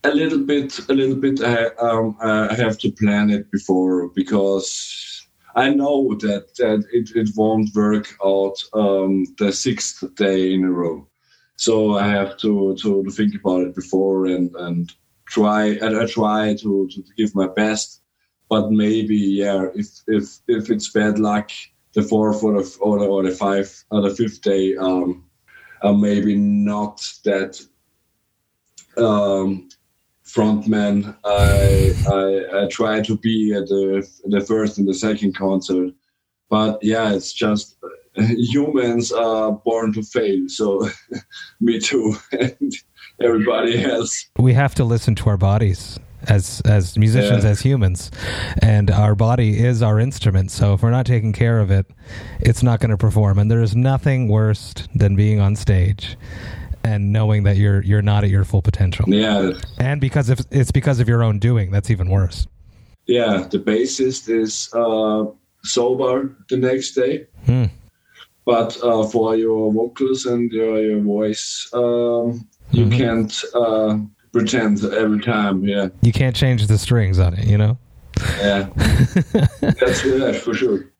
a 0.03 0.13
little 0.13 0.39
bit, 0.39 0.79
a 0.89 0.93
little 0.93 1.15
bit. 1.15 1.41
I, 1.41 1.67
um, 1.79 2.17
I 2.21 2.53
have 2.55 2.77
to 2.79 2.91
plan 2.91 3.29
it 3.29 3.51
before 3.51 4.09
because 4.09 5.27
I 5.55 5.69
know 5.69 6.15
that 6.15 6.55
that 6.55 6.85
it, 6.91 7.11
it 7.15 7.29
won't 7.35 7.69
work 7.75 8.15
out 8.23 8.55
um, 8.73 9.25
the 9.37 9.51
sixth 9.51 10.03
day 10.15 10.53
in 10.53 10.63
a 10.63 10.71
row. 10.71 11.07
So 11.55 11.97
I 11.97 12.07
have 12.07 12.37
to, 12.37 12.75
to, 12.81 13.03
to 13.03 13.11
think 13.11 13.35
about 13.35 13.61
it 13.61 13.75
before 13.75 14.25
and, 14.25 14.53
and 14.55 14.91
try 15.25 15.65
and 15.65 15.97
I 15.97 16.07
try 16.07 16.55
to, 16.55 16.89
to 16.89 17.03
give 17.15 17.35
my 17.35 17.47
best. 17.47 18.01
But 18.53 18.69
maybe 18.69 19.17
yeah, 19.17 19.65
if 19.73 19.87
if 20.05 20.25
if 20.47 20.69
it's 20.69 20.91
bad 20.91 21.17
luck, 21.17 21.49
the 21.95 22.03
fourth 22.03 22.43
or 22.43 22.53
the 22.53 22.77
or 22.81 22.99
the, 22.99 23.05
or 23.07 23.23
the 23.23 23.31
five 23.31 23.67
or 23.89 24.01
the 24.03 24.15
fifth 24.15 24.43
day, 24.43 24.77
um, 24.77 25.23
uh, 25.81 25.91
maybe 25.91 26.35
not 26.35 26.97
that 27.25 27.59
um, 28.95 29.69
frontman. 30.23 31.17
I, 31.25 31.95
I 32.07 32.65
I 32.65 32.67
try 32.67 33.01
to 33.01 33.17
be 33.17 33.55
at 33.55 33.65
the 33.69 34.07
the 34.25 34.41
first 34.41 34.77
and 34.77 34.87
the 34.87 34.93
second 34.93 35.35
concert, 35.35 35.91
but 36.47 36.77
yeah, 36.83 37.11
it's 37.11 37.33
just 37.33 37.77
humans 38.53 39.11
are 39.11 39.51
born 39.51 39.93
to 39.93 40.03
fail. 40.03 40.47
So 40.47 40.87
me 41.59 41.79
too, 41.79 42.17
and 42.33 42.71
everybody 43.19 43.83
else. 43.83 44.29
We 44.37 44.53
have 44.53 44.75
to 44.75 44.83
listen 44.83 45.15
to 45.15 45.29
our 45.29 45.37
bodies 45.37 45.97
as 46.27 46.61
as 46.65 46.97
musicians 46.97 47.43
Yeah. 47.43 47.49
as 47.51 47.61
humans 47.61 48.11
and 48.61 48.89
our 48.91 49.15
body 49.15 49.59
is 49.59 49.81
our 49.81 49.99
instrument 49.99 50.51
so 50.51 50.73
if 50.73 50.81
we're 50.81 50.91
not 50.91 51.05
taking 51.05 51.33
care 51.33 51.59
of 51.59 51.69
it 51.71 51.85
it's 52.39 52.63
not 52.63 52.79
going 52.79 52.91
to 52.91 52.97
perform 52.97 53.37
and 53.39 53.49
there 53.51 53.61
is 53.61 53.75
nothing 53.75 54.27
worse 54.29 54.73
than 54.95 55.15
being 55.15 55.39
on 55.39 55.55
stage 55.55 56.17
and 56.85 57.11
knowing 57.11 57.43
that 57.43 57.57
you're 57.57 57.81
you're 57.83 58.01
not 58.01 58.23
at 58.23 58.29
your 58.29 58.43
full 58.43 58.61
potential 58.61 59.05
Yeah, 59.07 59.51
and 59.79 59.99
because 60.01 60.29
of, 60.29 60.39
it's 60.51 60.71
because 60.71 60.99
of 60.99 61.07
your 61.09 61.23
own 61.23 61.39
doing 61.39 61.71
that's 61.71 61.89
even 61.91 62.09
worse 62.09 62.47
yeah. 63.05 63.45
The 63.51 63.59
bassist 63.59 64.29
is 64.29 64.69
uh, 64.73 65.25
sober 65.65 66.33
the 66.49 66.55
next 66.55 66.93
day. 66.93 67.27
Hmm. 67.45 67.65
But 68.45 68.77
uh, 68.81 69.03
for 69.07 69.35
your 69.35 69.73
vocals 69.73 70.25
and 70.25 70.49
your, 70.49 70.79
your 70.81 71.01
voice, 71.01 71.69
um, 71.73 72.47
you 72.71 72.85
Mhm. 72.85 72.97
can't 72.97 73.43
uh, 73.53 73.97
pretend 74.33 74.83
every 74.83 75.21
time. 75.21 75.63
Yeah, 75.63 75.87
you 76.01 76.11
can't 76.11 76.35
change 76.35 76.67
the 76.67 76.77
strings 76.77 77.19
on 77.19 77.33
it 77.35 77.47
you 77.47 77.57
know 77.57 77.77
yeah, 78.39 78.69
that's 79.61 80.03
for 80.39 80.53
sure. 80.53 80.92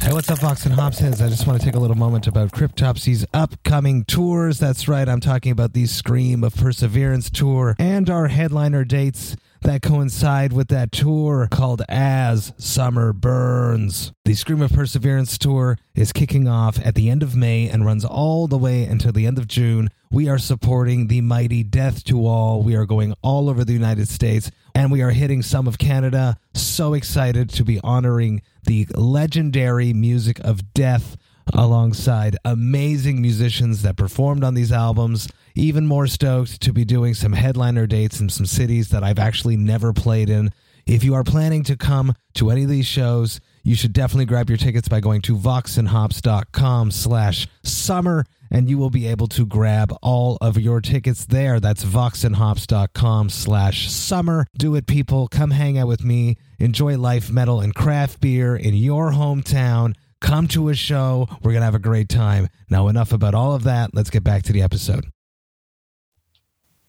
Hey, 0.00 0.12
what's 0.12 0.30
up, 0.30 0.38
Vox 0.38 0.64
and 0.64 0.74
heads? 0.74 1.20
I 1.20 1.28
just 1.28 1.46
want 1.46 1.60
to 1.60 1.66
take 1.66 1.74
a 1.74 1.78
little 1.78 1.96
moment 1.96 2.28
about 2.28 2.52
Cryptopsy's 2.52 3.26
upcoming 3.34 4.04
tours. 4.04 4.60
That's 4.60 4.86
right, 4.86 5.08
I'm 5.08 5.20
talking 5.20 5.50
about 5.50 5.72
the 5.72 5.86
Scream 5.86 6.44
of 6.44 6.54
Perseverance 6.54 7.28
tour 7.28 7.74
and 7.80 8.08
our 8.08 8.28
headliner 8.28 8.84
dates 8.84 9.36
that 9.62 9.82
coincide 9.82 10.52
with 10.52 10.68
that 10.68 10.92
tour 10.92 11.48
called 11.50 11.82
As 11.88 12.52
Summer 12.58 13.12
Burns. 13.12 14.12
The 14.24 14.34
Scream 14.34 14.62
of 14.62 14.72
Perseverance 14.72 15.36
tour 15.36 15.78
is 15.96 16.12
kicking 16.12 16.46
off 16.46 16.78
at 16.86 16.94
the 16.94 17.10
end 17.10 17.24
of 17.24 17.34
May 17.34 17.68
and 17.68 17.84
runs 17.84 18.04
all 18.04 18.46
the 18.46 18.56
way 18.56 18.84
until 18.84 19.10
the 19.12 19.26
end 19.26 19.36
of 19.36 19.48
June. 19.48 19.90
We 20.10 20.28
are 20.28 20.38
supporting 20.38 21.08
the 21.08 21.22
mighty 21.22 21.64
Death 21.64 22.04
to 22.04 22.24
All. 22.24 22.62
We 22.62 22.76
are 22.76 22.86
going 22.86 23.14
all 23.20 23.50
over 23.50 23.64
the 23.64 23.72
United 23.72 24.08
States 24.08 24.50
and 24.74 24.90
we 24.92 25.02
are 25.02 25.10
hitting 25.10 25.42
some 25.42 25.66
of 25.66 25.78
Canada. 25.78 26.38
So 26.54 26.94
excited 26.94 27.50
to 27.50 27.64
be 27.64 27.80
honoring 27.82 28.42
the 28.64 28.86
legendary 28.94 29.92
music 29.92 30.38
of 30.40 30.72
death 30.74 31.16
alongside 31.54 32.36
amazing 32.44 33.22
musicians 33.22 33.82
that 33.82 33.96
performed 33.96 34.44
on 34.44 34.54
these 34.54 34.72
albums. 34.72 35.28
Even 35.54 35.86
more 35.86 36.06
stoked 36.06 36.60
to 36.60 36.72
be 36.72 36.84
doing 36.84 37.14
some 37.14 37.32
headliner 37.32 37.86
dates 37.86 38.20
in 38.20 38.28
some 38.28 38.46
cities 38.46 38.90
that 38.90 39.02
I've 39.02 39.18
actually 39.18 39.56
never 39.56 39.92
played 39.92 40.30
in. 40.30 40.50
If 40.86 41.04
you 41.04 41.14
are 41.14 41.24
planning 41.24 41.64
to 41.64 41.76
come 41.76 42.14
to 42.34 42.50
any 42.50 42.62
of 42.62 42.70
these 42.70 42.86
shows, 42.86 43.40
you 43.62 43.74
should 43.74 43.92
definitely 43.92 44.24
grab 44.24 44.48
your 44.48 44.56
tickets 44.56 44.88
by 44.88 45.00
going 45.00 45.20
to 45.22 45.36
voxandhops.com 45.36 46.90
slash 46.90 47.46
summer 47.62 48.24
and 48.50 48.68
you 48.68 48.78
will 48.78 48.90
be 48.90 49.06
able 49.06 49.26
to 49.28 49.46
grab 49.46 49.94
all 50.02 50.38
of 50.40 50.58
your 50.58 50.80
tickets 50.80 51.26
there. 51.26 51.60
That's 51.60 51.84
voxandhops.com 51.84 53.30
slash 53.30 53.90
summer. 53.90 54.46
Do 54.56 54.74
it, 54.74 54.86
people. 54.86 55.28
Come 55.28 55.50
hang 55.50 55.78
out 55.78 55.88
with 55.88 56.04
me. 56.04 56.36
Enjoy 56.58 56.96
life, 56.96 57.30
metal, 57.30 57.60
and 57.60 57.74
craft 57.74 58.20
beer 58.20 58.56
in 58.56 58.74
your 58.74 59.12
hometown. 59.12 59.94
Come 60.20 60.48
to 60.48 60.68
a 60.68 60.74
show. 60.74 61.28
We're 61.42 61.52
going 61.52 61.60
to 61.60 61.66
have 61.66 61.74
a 61.74 61.78
great 61.78 62.08
time. 62.08 62.48
Now, 62.68 62.88
enough 62.88 63.12
about 63.12 63.34
all 63.34 63.54
of 63.54 63.64
that. 63.64 63.94
Let's 63.94 64.10
get 64.10 64.24
back 64.24 64.42
to 64.44 64.52
the 64.52 64.62
episode. 64.62 65.06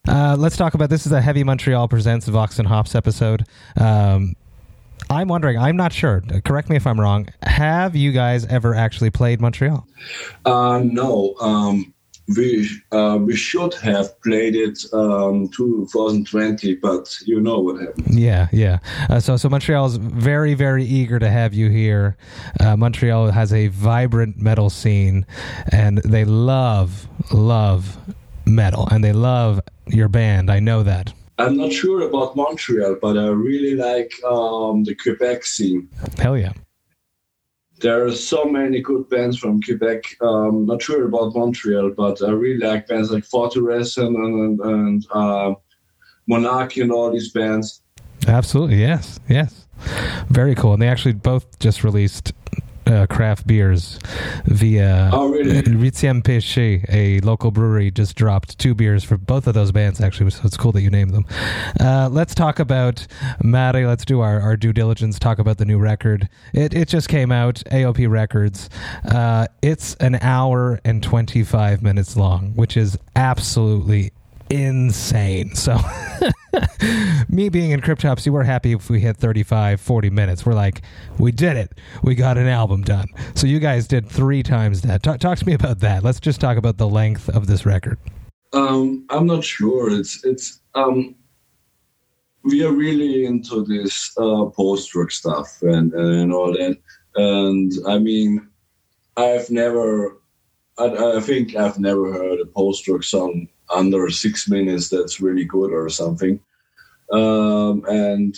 Uh, 0.08 0.36
let's 0.40 0.58
talk 0.58 0.74
about 0.74 0.90
this 0.90 1.06
is 1.06 1.12
a 1.12 1.22
Heavy 1.22 1.44
Montreal 1.44 1.88
Presents 1.88 2.28
Vox 2.28 2.58
and 2.58 2.68
Hops 2.68 2.96
episode. 2.96 3.46
Um, 3.78 4.34
I'm 5.10 5.28
wondering, 5.28 5.58
I'm 5.58 5.76
not 5.76 5.92
sure. 5.92 6.22
Correct 6.46 6.70
me 6.70 6.76
if 6.76 6.86
I'm 6.86 7.00
wrong. 7.00 7.30
Have 7.44 7.96
you 7.96 8.12
guys 8.12 8.46
ever 8.46 8.76
actually 8.76 9.10
played 9.10 9.42
Montreal? 9.42 9.88
Uh, 10.46 10.82
no, 10.84 11.36
um, 11.42 11.94
we 12.38 12.70
uh, 12.92 13.18
we 13.20 13.36
should 13.36 13.74
have 13.76 14.22
played 14.22 14.56
it 14.56 14.86
um, 14.94 15.50
2020, 15.50 16.76
but 16.76 17.16
you 17.26 17.40
know 17.40 17.60
what 17.60 17.82
happened. 17.82 18.14
Yeah, 18.14 18.48
yeah. 18.52 18.80
Uh, 19.10 19.20
so, 19.20 19.36
so 19.36 19.50
Montreal 19.50 19.88
is 19.88 19.96
very, 19.96 20.54
very 20.54 20.84
eager 20.84 21.18
to 21.18 21.30
have 21.30 21.54
you 21.54 21.70
here. 21.70 22.18
Uh, 22.60 22.78
Montreal 22.78 23.32
has 23.32 23.52
a 23.52 23.68
vibrant 23.68 24.38
metal 24.38 24.70
scene, 24.70 25.26
and 25.72 25.98
they 26.00 26.24
love, 26.24 27.08
love 27.32 27.98
metal, 28.46 28.88
and 28.92 29.04
they 29.04 29.14
love 29.14 29.60
your 29.88 30.08
band. 30.08 30.52
I 30.52 30.60
know 30.60 30.84
that. 30.84 31.14
I'm 31.40 31.56
not 31.56 31.72
sure 31.72 32.02
about 32.02 32.36
Montreal, 32.36 32.98
but 33.02 33.18
I 33.18 33.28
really 33.28 33.74
like 33.74 34.12
um, 34.24 34.84
the 34.84 34.94
Quebec 34.94 35.46
scene. 35.46 35.90
Hell 36.18 36.38
yeah. 36.38 36.52
There 37.80 38.06
are 38.06 38.12
so 38.12 38.44
many 38.44 38.82
good 38.82 39.10
bands 39.10 39.38
from 39.38 39.62
Quebec. 39.62 40.04
Um, 40.20 40.66
not 40.66 40.82
sure 40.82 41.06
about 41.06 41.34
Montreal, 41.34 41.92
but 41.92 42.22
I 42.22 42.32
really 42.32 42.60
like 42.60 42.88
bands 42.88 43.10
like 43.10 43.24
Forteresse 43.24 43.98
and 43.98 44.18
and, 44.18 44.60
and 44.60 45.08
uh, 45.12 45.54
Monarque 46.30 46.82
and 46.82 46.92
all 46.92 47.10
these 47.10 47.32
bands. 47.32 47.82
Absolutely, 48.28 48.82
yes, 48.82 49.20
yes. 49.30 49.66
Very 50.28 50.56
cool. 50.56 50.74
And 50.74 50.82
they 50.82 50.90
actually 50.90 51.14
both 51.14 51.58
just 51.60 51.86
released 51.86 52.34
uh, 52.88 53.06
craft 53.08 53.46
beers 53.48 54.00
via 54.46 55.10
Oh, 55.14 55.30
really? 55.30 55.62
Ritziam 55.64 56.24
a 56.90 57.20
local 57.22 57.52
brewery, 57.52 57.92
just 57.92 58.16
dropped 58.16 58.58
two 58.60 58.74
beers 58.74 59.04
for 59.04 59.18
both 59.18 59.48
of 59.48 59.54
those 59.54 59.72
bands, 59.72 60.02
actually, 60.02 60.30
so 60.32 60.42
it's 60.46 60.58
cool 60.58 60.72
that 60.72 60.82
you 60.82 60.90
named 60.90 61.14
them. 61.14 61.26
Uh, 61.80 62.10
let's 62.12 62.36
talk 62.36 62.60
about, 62.60 63.06
Maddie, 63.44 63.86
let's 63.86 64.06
do 64.06 64.22
our, 64.22 64.40
our 64.42 64.58
due 64.58 64.74
diligence, 64.74 65.20
talk 65.20 65.40
about 65.40 65.58
the 65.58 65.66
new 65.66 65.78
record. 65.80 66.30
It, 66.54 66.74
it 66.74 66.88
just 66.88 67.10
came 67.10 67.32
out, 67.32 67.56
AOP 67.72 68.10
Records. 68.10 68.70
Uh, 69.06 69.48
it's 69.62 69.96
an 69.96 70.16
hour 70.22 70.80
and 70.86 71.02
25 71.04 71.82
minutes 71.82 72.16
long, 72.18 72.54
which 72.56 72.78
is 72.78 72.98
absolutely 73.16 74.12
insane. 74.50 75.56
So, 75.56 75.78
me 77.30 77.50
being 77.50 77.72
in 77.72 77.82
Cryptopsy, 77.82 78.32
we're 78.32 78.44
happy 78.44 78.74
if 78.74 78.90
we 78.90 79.00
hit 79.00 79.18
35, 79.18 79.80
40 79.80 80.10
minutes. 80.10 80.46
We're 80.46 80.54
like, 80.54 80.82
we 81.18 81.32
did 81.32 81.58
it. 81.58 81.80
We 82.04 82.16
got 82.16 82.38
an 82.38 82.48
album 82.48 82.84
done. 82.84 83.08
So, 83.36 83.48
you 83.48 83.60
guys 83.60 83.88
did 83.88 84.10
three 84.10 84.44
times 84.44 84.82
that. 84.82 85.04
Talk, 85.04 85.20
talk 85.20 85.38
to 85.38 85.46
me 85.46 85.54
about 85.54 85.80
that. 85.80 86.04
Let's 86.04 86.20
just 86.20 86.42
talk 86.42 86.58
about 86.58 86.78
the 86.78 86.88
length 86.88 87.30
of 87.30 87.48
this 87.48 87.66
record. 87.66 87.98
Um, 88.54 89.06
I'm 89.10 89.28
not 89.28 89.44
sure. 89.44 89.92
It's 89.92 90.26
it's 90.26 90.62
um, 90.74 91.16
we 92.44 92.64
are 92.64 92.72
really 92.72 93.26
into 93.26 93.64
this 93.66 94.12
uh, 94.18 94.46
post-rock 94.46 95.12
stuff 95.12 95.62
and, 95.62 95.94
and 95.94 96.34
all 96.34 96.54
that. 96.54 96.78
And 97.16 97.72
I 97.88 98.00
mean, 98.00 98.48
I've 99.18 99.50
never, 99.50 100.22
I, 100.78 101.18
I 101.18 101.20
think 101.20 101.56
I've 101.56 101.80
never 101.80 102.14
heard 102.14 102.40
a 102.40 102.46
post-rock 102.46 103.04
song 103.04 103.48
under 103.74 104.10
six 104.10 104.50
minutes 104.50 104.90
that's 104.90 105.22
really 105.22 105.46
good 105.46 105.72
or 105.72 105.90
something. 105.90 106.40
Um, 107.12 107.84
and 107.88 108.36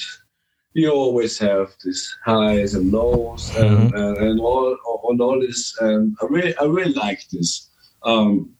you 0.73 0.91
always 0.91 1.37
have 1.39 1.73
these 1.83 2.17
highs 2.23 2.73
and 2.75 2.91
lows 2.91 3.53
and, 3.57 3.93
and, 3.93 4.17
and 4.17 4.39
all 4.39 4.77
on 5.03 5.19
all 5.19 5.39
this. 5.39 5.75
And 5.81 6.15
I 6.21 6.25
really, 6.25 6.57
I 6.57 6.63
really 6.63 6.93
like 6.93 7.27
this. 7.29 7.69
Um, 8.03 8.51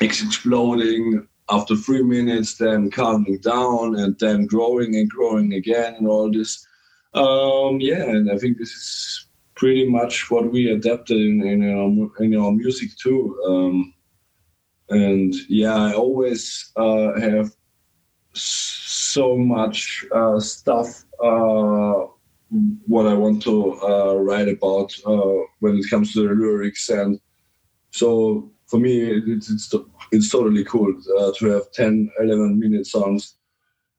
it's 0.00 0.22
exploding 0.22 1.26
after 1.48 1.76
three 1.76 2.02
minutes, 2.02 2.56
then 2.56 2.90
calming 2.90 3.38
down, 3.38 3.96
and 3.96 4.18
then 4.18 4.46
growing 4.46 4.96
and 4.96 5.08
growing 5.08 5.52
again, 5.54 5.94
and 5.94 6.08
all 6.08 6.30
this. 6.30 6.66
Um, 7.14 7.78
yeah, 7.80 8.02
and 8.02 8.30
I 8.30 8.38
think 8.38 8.58
this 8.58 8.70
is 8.70 9.26
pretty 9.54 9.88
much 9.88 10.30
what 10.30 10.50
we 10.50 10.70
adapted 10.70 11.18
in, 11.18 11.46
in, 11.46 11.62
our, 11.70 12.24
in 12.24 12.36
our 12.36 12.52
music 12.52 12.90
too. 12.96 13.38
Um, 13.46 13.94
and 14.92 15.34
yeah, 15.48 15.74
I 15.74 15.94
always 15.94 16.72
uh, 16.76 17.18
have 17.20 17.50
so 18.34 19.36
much 19.36 20.04
uh, 20.14 20.40
stuff 20.40 21.04
uh, 21.22 22.06
what 22.86 23.06
I 23.06 23.14
want 23.14 23.42
to 23.44 23.80
uh, 23.82 24.14
write 24.16 24.48
about 24.48 24.92
uh, 25.06 25.44
when 25.60 25.78
it 25.78 25.86
comes 25.90 26.12
to 26.12 26.28
the 26.28 26.34
lyrics, 26.34 26.88
and 26.88 27.18
so 27.90 28.50
for 28.66 28.78
me, 28.78 29.02
it's, 29.02 29.50
it's, 29.50 29.74
it's 30.12 30.30
totally 30.30 30.64
cool 30.64 30.94
uh, 31.18 31.32
to 31.38 31.46
have 31.46 31.70
10, 31.72 32.10
11 32.20 32.58
minute 32.58 32.86
songs 32.86 33.36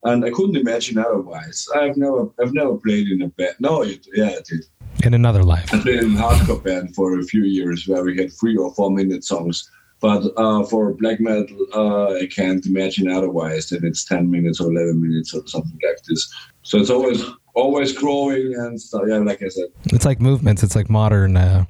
and 0.04 0.26
I 0.26 0.32
couldn't 0.32 0.58
imagine 0.58 0.98
otherwise. 0.98 1.68
I've 1.76 1.98
never 1.98 2.30
I've 2.42 2.54
never 2.54 2.76
played 2.78 3.08
in 3.10 3.22
a 3.22 3.30
band. 3.30 3.56
No, 3.60 3.82
it, 3.84 4.06
yeah, 4.14 4.28
I 4.28 4.40
did. 4.48 4.66
In 5.04 5.14
another 5.14 5.44
life. 5.44 5.74
I 5.74 5.80
played 5.82 6.04
in 6.04 6.16
a 6.16 6.20
hardcore 6.20 6.64
band 6.64 6.96
for 6.96 7.20
a 7.20 7.24
few 7.24 7.44
years 7.44 7.88
where 7.88 8.04
we 8.04 8.18
had 8.18 8.32
three 8.34 8.58
or 8.58 8.74
four 8.74 8.92
minute 8.92 9.24
songs. 9.24 9.70
But 10.04 10.34
uh, 10.36 10.66
for 10.66 10.92
black 10.92 11.22
metal, 11.22 11.66
uh, 11.74 12.16
I 12.16 12.28
can't 12.28 12.66
imagine 12.66 13.10
otherwise 13.10 13.70
that 13.70 13.86
it's 13.86 14.04
10 14.04 14.30
minutes 14.30 14.60
or 14.60 14.70
11 14.70 15.02
minutes 15.02 15.34
or 15.34 15.48
something 15.48 15.80
like 15.82 16.04
this. 16.04 16.30
So 16.64 16.78
it's 16.78 16.90
always 16.90 17.24
always 17.54 17.94
growing 17.94 18.54
and 18.54 18.82
stuff. 18.82 19.04
Yeah, 19.08 19.20
like 19.20 19.42
I 19.42 19.48
said, 19.48 19.68
It's 19.86 20.04
like 20.04 20.20
movements. 20.20 20.62
It's 20.62 20.76
like 20.76 20.90
modern 20.90 21.38
uh, 21.38 21.64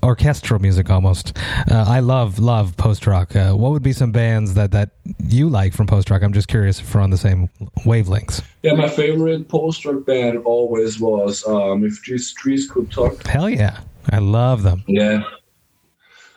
orchestral 0.00 0.60
music 0.60 0.90
almost. 0.90 1.36
Uh, 1.68 1.84
I 1.88 1.98
love 1.98 2.38
love 2.38 2.76
post 2.76 3.04
rock. 3.08 3.34
Uh, 3.34 3.54
what 3.54 3.72
would 3.72 3.82
be 3.82 3.92
some 3.92 4.12
bands 4.12 4.54
that 4.54 4.70
that 4.70 4.90
you 5.18 5.48
like 5.48 5.72
from 5.72 5.88
post 5.88 6.08
rock? 6.08 6.22
I'm 6.22 6.32
just 6.32 6.46
curious 6.46 6.78
if 6.78 6.94
we're 6.94 7.00
on 7.00 7.10
the 7.10 7.18
same 7.18 7.48
wavelengths. 7.78 8.42
yeah, 8.62 8.74
my 8.74 8.88
favorite 8.88 9.48
post 9.48 9.84
rock 9.84 10.06
band 10.06 10.38
always 10.44 11.00
was 11.00 11.44
um, 11.48 11.84
if 11.84 12.00
trees 12.00 12.70
could 12.70 12.92
talk. 12.92 13.26
Hell 13.26 13.50
yeah, 13.50 13.80
I 14.12 14.18
love 14.18 14.62
them. 14.62 14.84
Yeah. 14.86 15.24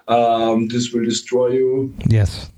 Um, 0.07 0.67
this 0.67 0.91
will 0.91 1.03
destroy 1.05 1.49
you. 1.49 1.93
Yes, 2.07 2.51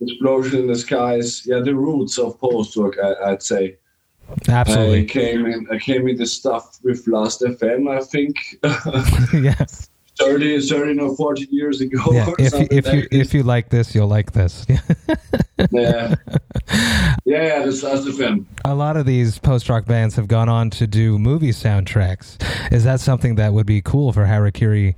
Explosion 0.00 0.60
in 0.60 0.66
the 0.66 0.76
skies. 0.76 1.46
Yeah, 1.46 1.60
the 1.60 1.74
roots 1.74 2.18
of 2.18 2.38
post 2.40 2.76
rock. 2.76 2.94
I, 3.02 3.30
I'd 3.32 3.42
say. 3.42 3.76
Absolutely. 4.48 5.02
I 5.02 5.04
came 5.04 5.46
in. 5.46 5.66
I 5.70 5.78
came 5.78 6.08
in 6.08 6.16
the 6.16 6.26
stuff 6.26 6.78
with 6.82 7.06
Last 7.06 7.42
FM. 7.42 7.88
I 7.90 8.00
think 8.02 8.36
yeah, 9.44 9.66
30, 10.18 10.60
30 10.66 10.98
or 11.00 11.14
forty 11.16 11.46
years 11.50 11.80
ago. 11.80 12.00
yeah. 12.10 12.28
or 12.28 12.34
If 12.38 12.54
you, 12.54 12.66
if 12.70 12.86
you 12.86 12.92
like 12.92 13.10
this. 13.10 13.28
if 13.28 13.34
you 13.34 13.42
like 13.42 13.68
this, 13.68 13.94
you'll 13.94 14.08
like 14.08 14.32
this. 14.32 14.66
yeah, 15.70 16.14
yeah, 16.14 16.14
yeah. 17.24 17.58
That's 17.64 17.82
Last 17.82 18.06
FM. 18.08 18.46
A 18.64 18.74
lot 18.74 18.96
of 18.96 19.04
these 19.06 19.38
post 19.38 19.68
rock 19.68 19.84
bands 19.84 20.16
have 20.16 20.26
gone 20.28 20.48
on 20.48 20.70
to 20.70 20.86
do 20.86 21.18
movie 21.18 21.50
soundtracks. 21.50 22.36
Is 22.72 22.84
that 22.84 23.00
something 23.00 23.34
that 23.36 23.52
would 23.52 23.66
be 23.66 23.82
cool 23.82 24.12
for 24.12 24.24
Harakiri 24.24 24.94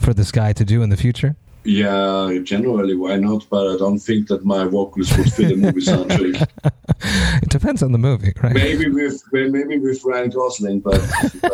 for 0.00 0.14
the 0.14 0.24
Sky 0.24 0.52
to 0.54 0.64
do 0.64 0.82
in 0.82 0.88
the 0.88 0.96
future? 0.96 1.36
Yeah, 1.64 2.38
generally, 2.42 2.94
why 2.94 3.16
not? 3.16 3.46
But 3.50 3.74
I 3.74 3.76
don't 3.76 3.98
think 3.98 4.28
that 4.28 4.44
my 4.44 4.64
vocals 4.64 5.16
would 5.16 5.32
fit 5.32 5.52
a 5.52 5.56
movie 5.56 5.80
soundtrack. 5.80 6.48
It 7.42 7.48
depends 7.48 7.82
on 7.82 7.92
the 7.92 7.98
movie, 7.98 8.32
right? 8.42 8.52
maybe 8.52 8.90
with 8.90 9.22
maybe 9.32 9.78
with 9.78 10.04
Ryan 10.04 10.28
Gosling, 10.30 10.80
but 10.80 11.00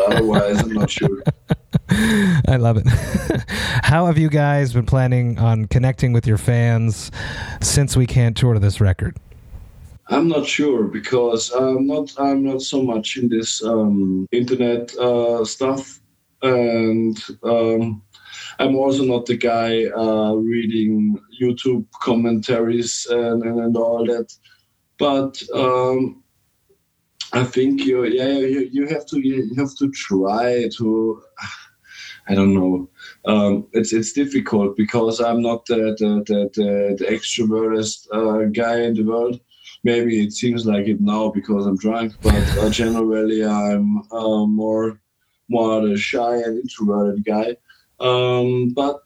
otherwise, 0.09 0.59
I'm 0.61 0.73
not 0.73 0.91
sure. 0.91 1.23
I 1.89 2.57
love 2.57 2.77
it. 2.79 2.87
How 3.85 4.07
have 4.07 4.19
you 4.19 4.29
guys 4.29 4.73
been 4.73 4.87
planning 4.87 5.39
on 5.39 5.67
connecting 5.67 6.13
with 6.13 6.27
your 6.27 6.39
fans 6.39 7.13
since 7.61 7.97
we 7.97 8.07
can't 8.07 8.37
tour 8.37 8.59
this 8.59 8.81
record? 8.81 9.17
I'm 10.09 10.29
not 10.29 10.47
sure 10.47 10.85
because 10.85 11.51
I'm 11.53 11.87
not 11.87 12.13
I'm 12.19 12.43
not 12.43 12.63
so 12.63 12.83
much 12.83 13.17
in 13.17 13.29
this 13.29 13.63
um, 13.65 14.27
internet 14.33 14.95
uh, 14.97 15.45
stuff, 15.45 16.01
and 16.43 17.23
um, 17.43 18.03
I'm 18.59 18.77
also 18.77 19.05
not 19.05 19.27
the 19.27 19.37
guy 19.37 19.85
uh, 19.87 20.33
reading 20.35 21.19
YouTube 21.41 21.87
commentaries 22.01 23.07
and, 23.11 23.43
and, 23.43 23.61
and 23.61 23.77
all 23.77 24.05
that. 24.07 24.33
But 24.99 25.43
um, 25.55 26.23
I 27.33 27.45
think 27.45 27.85
you 27.85 28.05
yeah 28.05 28.39
you, 28.39 28.69
you 28.73 28.87
have 28.89 29.07
to 29.07 29.21
you 29.21 29.55
have 29.57 29.75
to 29.77 29.91
try 29.91 30.69
to 30.79 31.23
I 32.29 32.35
don't 32.35 32.55
know. 32.55 32.89
Um, 33.25 33.69
it's 33.73 33.93
it's 33.93 34.13
difficult 34.13 34.77
because 34.77 35.21
I'm 35.21 35.43
not 35.43 35.67
the 35.67 35.95
the 35.99 36.25
the, 36.27 36.51
the, 36.55 36.97
the 36.99 37.05
extroverted 37.05 37.89
uh, 38.13 38.49
guy 38.51 38.83
in 38.83 38.95
the 38.95 39.03
world 39.03 39.41
maybe 39.87 40.23
it 40.25 40.33
seems 40.33 40.67
like 40.67 40.87
it 40.89 41.01
now 41.01 41.31
because 41.31 41.65
I'm 41.65 41.77
drunk, 41.77 42.15
but 42.21 42.43
uh, 42.59 42.71
generally 42.71 43.45
I'm 43.45 44.03
uh, 44.11 44.45
more 44.47 45.01
more 45.49 45.81
the 45.87 45.97
shy 45.97 46.35
and 46.45 46.59
introverted 46.61 47.25
guy. 47.25 47.57
Um, 48.01 48.71
but 48.71 49.01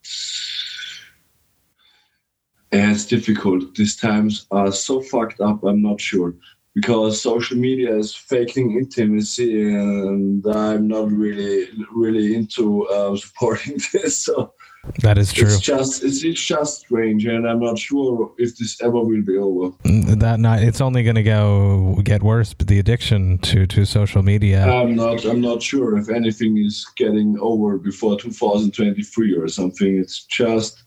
yeah, 2.72 2.92
it's 2.92 3.06
difficult. 3.06 3.74
These 3.74 3.96
times 3.96 4.46
are 4.50 4.72
so 4.72 5.00
fucked 5.00 5.40
up. 5.40 5.62
I'm 5.64 5.82
not 5.82 6.00
sure 6.00 6.34
because 6.74 7.20
social 7.20 7.56
media 7.56 7.96
is 7.96 8.14
faking 8.14 8.76
intimacy, 8.78 9.72
and 9.72 10.44
I'm 10.46 10.88
not 10.88 11.10
really 11.10 11.68
really 11.92 12.34
into 12.34 12.86
uh, 12.88 13.16
supporting 13.24 13.80
this. 13.92 14.18
So 14.18 14.54
That 15.02 15.18
is 15.18 15.32
true. 15.32 15.46
it's 15.46 15.60
just 15.60 16.02
it's, 16.02 16.24
it's 16.24 16.40
just 16.40 16.80
strange, 16.80 17.26
and 17.26 17.46
I'm 17.46 17.60
not 17.60 17.78
sure 17.78 18.32
if 18.38 18.56
this 18.56 18.80
ever 18.80 18.98
will 19.00 19.22
be 19.22 19.36
over. 19.36 19.76
That 20.16 20.40
not 20.40 20.62
it's 20.62 20.80
only 20.80 21.02
going 21.02 21.16
to 21.16 21.22
go 21.22 22.00
get 22.02 22.22
worse. 22.22 22.54
But 22.54 22.68
the 22.68 22.78
addiction 22.78 23.38
to 23.38 23.66
to 23.66 23.84
social 23.84 24.22
media. 24.22 24.64
I'm 24.66 24.96
not. 24.96 25.24
I'm 25.24 25.40
not 25.40 25.62
sure 25.62 25.98
if 25.98 26.08
anything 26.08 26.56
is 26.56 26.86
getting 26.96 27.38
over 27.40 27.78
before 27.78 28.18
2023 28.18 29.36
or 29.36 29.48
something. 29.48 29.98
It's 29.98 30.24
just 30.24 30.82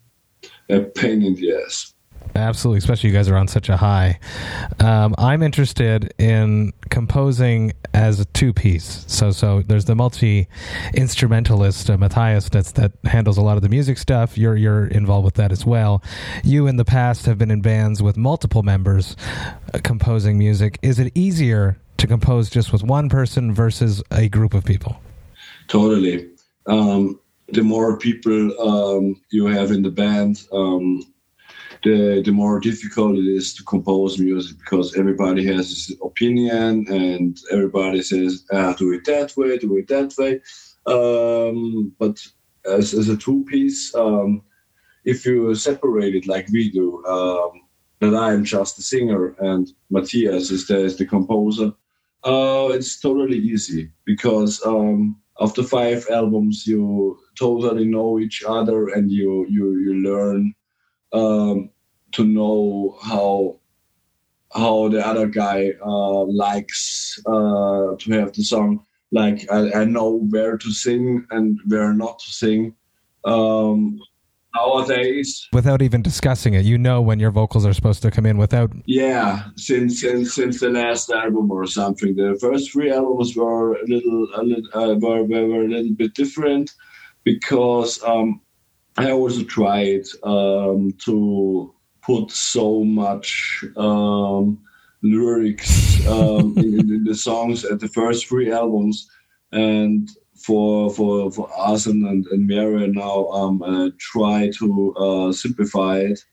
a 0.70 0.82
pain 0.82 1.22
in 1.22 1.36
the 1.36 1.56
ass. 1.56 1.93
Absolutely, 2.36 2.80
especially 2.80 3.10
you 3.10 3.16
guys 3.16 3.30
are 3.30 3.36
on 3.36 3.48
such 3.48 3.70
a 3.70 3.78
high. 3.78 4.20
Um, 4.80 5.14
I'm 5.18 5.44
interested 5.44 6.14
in 6.18 6.74
composing 6.90 7.74
as 7.94 8.20
a 8.20 8.26
two 8.26 8.54
piece. 8.54 9.06
So, 9.08 9.32
so 9.32 9.62
there's 9.62 9.86
the 9.86 9.96
multi 9.96 10.48
instrumentalist 10.96 11.90
uh, 11.90 11.98
Matthias 11.98 12.50
that's 12.50 12.72
that 12.74 12.92
handles 13.04 13.38
a 13.38 13.42
lot 13.42 13.56
of 13.58 13.62
the 13.62 13.70
music 13.70 13.98
stuff. 13.98 14.38
You're 14.38 14.56
you're 14.56 14.88
involved 14.88 15.26
with 15.26 15.36
that 15.36 15.52
as 15.52 15.66
well. 15.66 16.02
You 16.44 16.66
in 16.66 16.78
the 16.78 16.86
past 16.86 17.28
have 17.28 17.38
been 17.38 17.52
in 17.52 17.62
bands 17.62 18.02
with 18.02 18.18
multiple 18.18 18.64
members 18.64 19.16
uh, 19.74 19.80
composing 19.84 20.38
music. 20.38 20.80
Is 20.82 21.00
it 21.00 21.12
easier 21.16 21.78
to 21.98 22.08
compose 22.08 22.50
just 22.50 22.74
with 22.74 22.84
one 22.84 23.10
person 23.10 23.54
versus 23.54 24.02
a 24.12 24.28
group 24.28 24.54
of 24.54 24.66
people? 24.66 25.00
Totally. 25.68 26.30
Um, 26.66 27.20
the 27.50 27.64
more 27.64 27.98
people 27.98 28.60
um, 28.60 29.22
you 29.32 29.46
have 29.46 29.72
in 29.72 29.84
the 29.84 29.92
band, 29.92 30.48
um, 30.52 31.04
the 31.84 32.22
the 32.26 32.32
more 32.32 32.60
difficult 32.60 33.18
it 33.18 33.28
is 33.28 33.54
to 33.56 33.64
compose 33.64 34.18
music 34.20 34.58
because 34.60 34.96
everybody 34.96 35.46
has 35.46 35.70
his 35.70 35.98
opinion 36.04 36.86
and 36.90 37.38
everybody 37.52 38.02
says, 38.02 38.46
ah, 38.52 38.74
"Do 38.74 38.94
it 38.94 39.06
that 39.06 39.36
way, 39.38 39.58
do 39.58 39.78
it 39.78 39.88
that 39.88 40.14
way." 40.18 40.42
Um, 40.86 41.94
but 42.00 42.26
as, 42.66 42.94
as 42.94 43.10
a 43.10 43.18
two 43.18 43.44
piece, 43.46 43.94
um, 43.96 44.42
if 45.06 45.26
you 45.26 45.54
separate 45.56 46.16
it 46.16 46.28
like 46.28 46.48
we 46.50 46.70
do, 46.72 47.06
um, 47.06 47.62
that 48.00 48.16
I 48.16 48.34
am 48.34 48.44
just 48.44 48.76
the 48.78 48.84
singer 48.84 49.36
and 49.40 49.72
Matthias 49.90 50.52
is 50.52 50.68
the, 50.68 50.84
is 50.84 50.98
the 50.98 51.06
composer, 51.06 51.74
uh, 52.24 52.70
it's 52.72 53.00
totally 53.00 53.38
easy 53.38 53.92
because 54.06 54.66
um, 54.66 55.18
after 55.40 55.64
five 55.64 56.06
albums, 56.10 56.66
you 56.66 57.18
totally 57.38 57.86
know 57.86 58.20
each 58.20 58.44
other 58.48 58.90
and 58.90 59.12
you 59.12 59.46
you 59.50 59.78
you 59.80 59.94
learn 59.96 60.54
um, 61.14 61.70
to 62.14 62.24
know 62.24 62.98
how 63.04 63.60
how 64.56 64.88
the 64.88 65.06
other 65.06 65.28
guy 65.28 65.72
uh, 65.84 66.24
likes 66.26 67.20
uh, 67.26 67.96
to 67.98 68.12
have 68.12 68.34
the 68.34 68.44
song. 68.44 68.86
Like 69.12 69.52
I, 69.52 69.82
I 69.82 69.84
know 69.86 70.20
where 70.30 70.58
to 70.58 70.72
sing 70.72 71.26
and 71.32 71.60
where 71.68 71.94
not 71.94 72.20
to 72.20 72.32
sing. 72.32 72.76
Um, 73.26 74.00
nowadays, 74.56 75.48
Without 75.54 75.82
even 75.82 76.02
discussing 76.02 76.54
it, 76.54 76.66
you 76.66 76.78
know 76.78 77.02
when 77.02 77.20
your 77.20 77.32
vocals 77.32 77.66
are 77.66 77.74
supposed 77.74 78.02
to 78.04 78.12
come 78.12 78.26
in 78.26 78.38
without 78.38 78.72
yeah, 78.86 79.46
since 79.56 80.02
since 80.02 80.34
since 80.34 80.60
the 80.60 80.70
last 80.70 81.10
album 81.10 81.52
or 81.52 81.66
something, 81.66 82.16
the 82.16 82.38
first 82.40 82.72
three 82.72 82.92
albums 82.92 83.36
were 83.36 83.76
a 83.76 83.86
little, 83.88 84.28
a 84.36 84.44
little 84.44 84.70
uh, 84.74 84.96
were, 84.96 85.24
were 85.24 85.48
were 85.48 85.64
a 85.64 85.68
little 85.68 85.94
bit 85.96 86.14
different 86.14 86.72
because 87.24 88.04
um, 88.04 88.42
I 88.98 89.12
also 89.12 89.44
tried 89.44 90.04
um, 90.24 90.92
to 91.06 91.74
put 92.06 92.32
so 92.32 92.84
much 92.84 93.64
um, 93.78 94.60
lyrics 95.02 96.06
um, 96.08 96.54
in, 96.58 96.80
in 96.92 97.04
the 97.04 97.16
songs 97.16 97.64
at 97.66 97.80
the 97.80 97.88
first 97.88 98.28
three 98.28 98.52
albums, 98.52 99.10
and 99.52 100.10
for 100.36 100.90
for 100.92 101.32
for 101.32 101.50
and 101.68 102.06
and, 102.06 102.26
and 102.28 102.48
Mare 102.48 102.88
now 102.88 103.28
um, 103.28 103.62
uh, 103.62 103.90
try 104.00 104.52
to 104.60 104.94
uh, 104.96 105.32
simplify 105.32 106.00
it. 106.00 106.24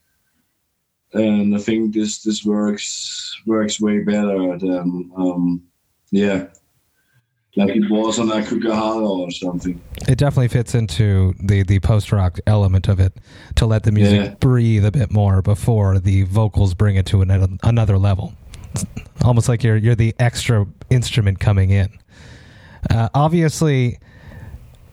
And 1.13 1.55
I 1.55 1.59
think 1.59 1.95
this 1.95 2.23
this 2.23 2.45
works 2.45 3.41
works 3.47 3.81
way 3.81 4.01
better 4.01 4.59
than 4.59 5.11
um, 5.17 5.63
yeah, 6.11 6.47
like 7.57 7.71
it 7.75 7.91
was 7.91 8.19
on 8.19 8.29
Aokigahara 8.29 9.09
or 9.09 9.31
something. 9.31 9.81
it 10.09 10.17
definitely 10.19 10.49
fits 10.49 10.75
into 10.75 11.35
the 11.43 11.63
the 11.65 11.81
post 11.81 12.13
rock 12.13 12.39
element 12.47 12.89
of 12.89 13.01
it 13.01 13.13
to 13.57 13.67
let 13.67 13.83
the 13.83 13.93
music 13.93 14.21
Yeah. 14.21 14.35
breathe 14.41 14.85
a 14.85 14.91
bit 14.93 15.11
more 15.11 15.43
before 15.43 15.99
the 15.99 16.23
vocals 16.25 16.75
bring 16.75 16.97
it 16.97 17.07
to 17.07 17.23
another 17.23 17.49
another 17.63 17.99
level. 17.99 18.35
It's 18.75 18.85
almost 19.25 19.49
like 19.49 19.65
you're 19.65 19.77
you're 19.77 19.97
the 19.97 20.15
extra 20.19 20.67
instrument 20.91 21.41
coming 21.41 21.71
in. 21.71 21.89
Uh, 22.89 23.09
obviously, 23.15 23.99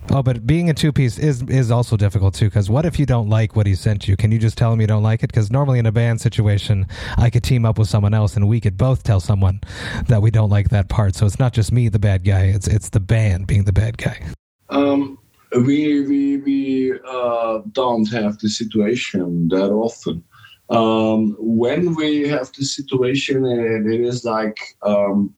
Oh, 0.09 0.23
but 0.23 0.47
being 0.47 0.69
a 0.69 0.73
two 0.73 0.93
piece 0.93 1.19
is 1.19 1.43
is 1.43 1.69
also 1.69 1.97
difficult 1.97 2.33
too. 2.33 2.45
Because 2.45 2.69
what 2.69 2.85
if 2.85 2.97
you 2.97 3.05
don't 3.05 3.29
like 3.29 3.55
what 3.55 3.67
he 3.67 3.75
sent 3.75 4.07
you? 4.07 4.15
Can 4.15 4.31
you 4.31 4.39
just 4.39 4.57
tell 4.57 4.71
him 4.71 4.79
you 4.79 4.87
don't 4.87 5.03
like 5.03 5.21
it? 5.21 5.27
Because 5.27 5.51
normally 5.51 5.79
in 5.79 5.85
a 5.85 5.91
band 5.91 6.21
situation, 6.21 6.87
I 7.17 7.29
could 7.29 7.43
team 7.43 7.65
up 7.65 7.77
with 7.77 7.89
someone 7.89 8.13
else, 8.13 8.35
and 8.35 8.47
we 8.47 8.61
could 8.61 8.77
both 8.77 9.03
tell 9.03 9.19
someone 9.19 9.59
that 10.07 10.21
we 10.21 10.31
don't 10.31 10.49
like 10.49 10.69
that 10.69 10.87
part. 10.87 11.15
So 11.15 11.25
it's 11.25 11.39
not 11.39 11.53
just 11.53 11.71
me, 11.71 11.89
the 11.89 11.99
bad 11.99 12.23
guy. 12.23 12.45
It's 12.45 12.67
it's 12.67 12.89
the 12.89 13.01
band 13.01 13.47
being 13.47 13.65
the 13.65 13.73
bad 13.73 13.97
guy. 13.97 14.25
Um, 14.69 15.17
we 15.51 16.01
we 16.07 16.37
we 16.37 16.99
uh, 17.05 17.59
don't 17.73 18.09
have 18.09 18.39
the 18.39 18.49
situation 18.49 19.49
that 19.49 19.71
often. 19.71 20.23
Um, 20.69 21.35
when 21.39 21.95
we 21.95 22.27
have 22.27 22.51
the 22.53 22.63
situation, 22.63 23.45
it, 23.45 23.85
it 23.93 24.01
is 24.01 24.25
like 24.25 24.57
um, 24.83 25.33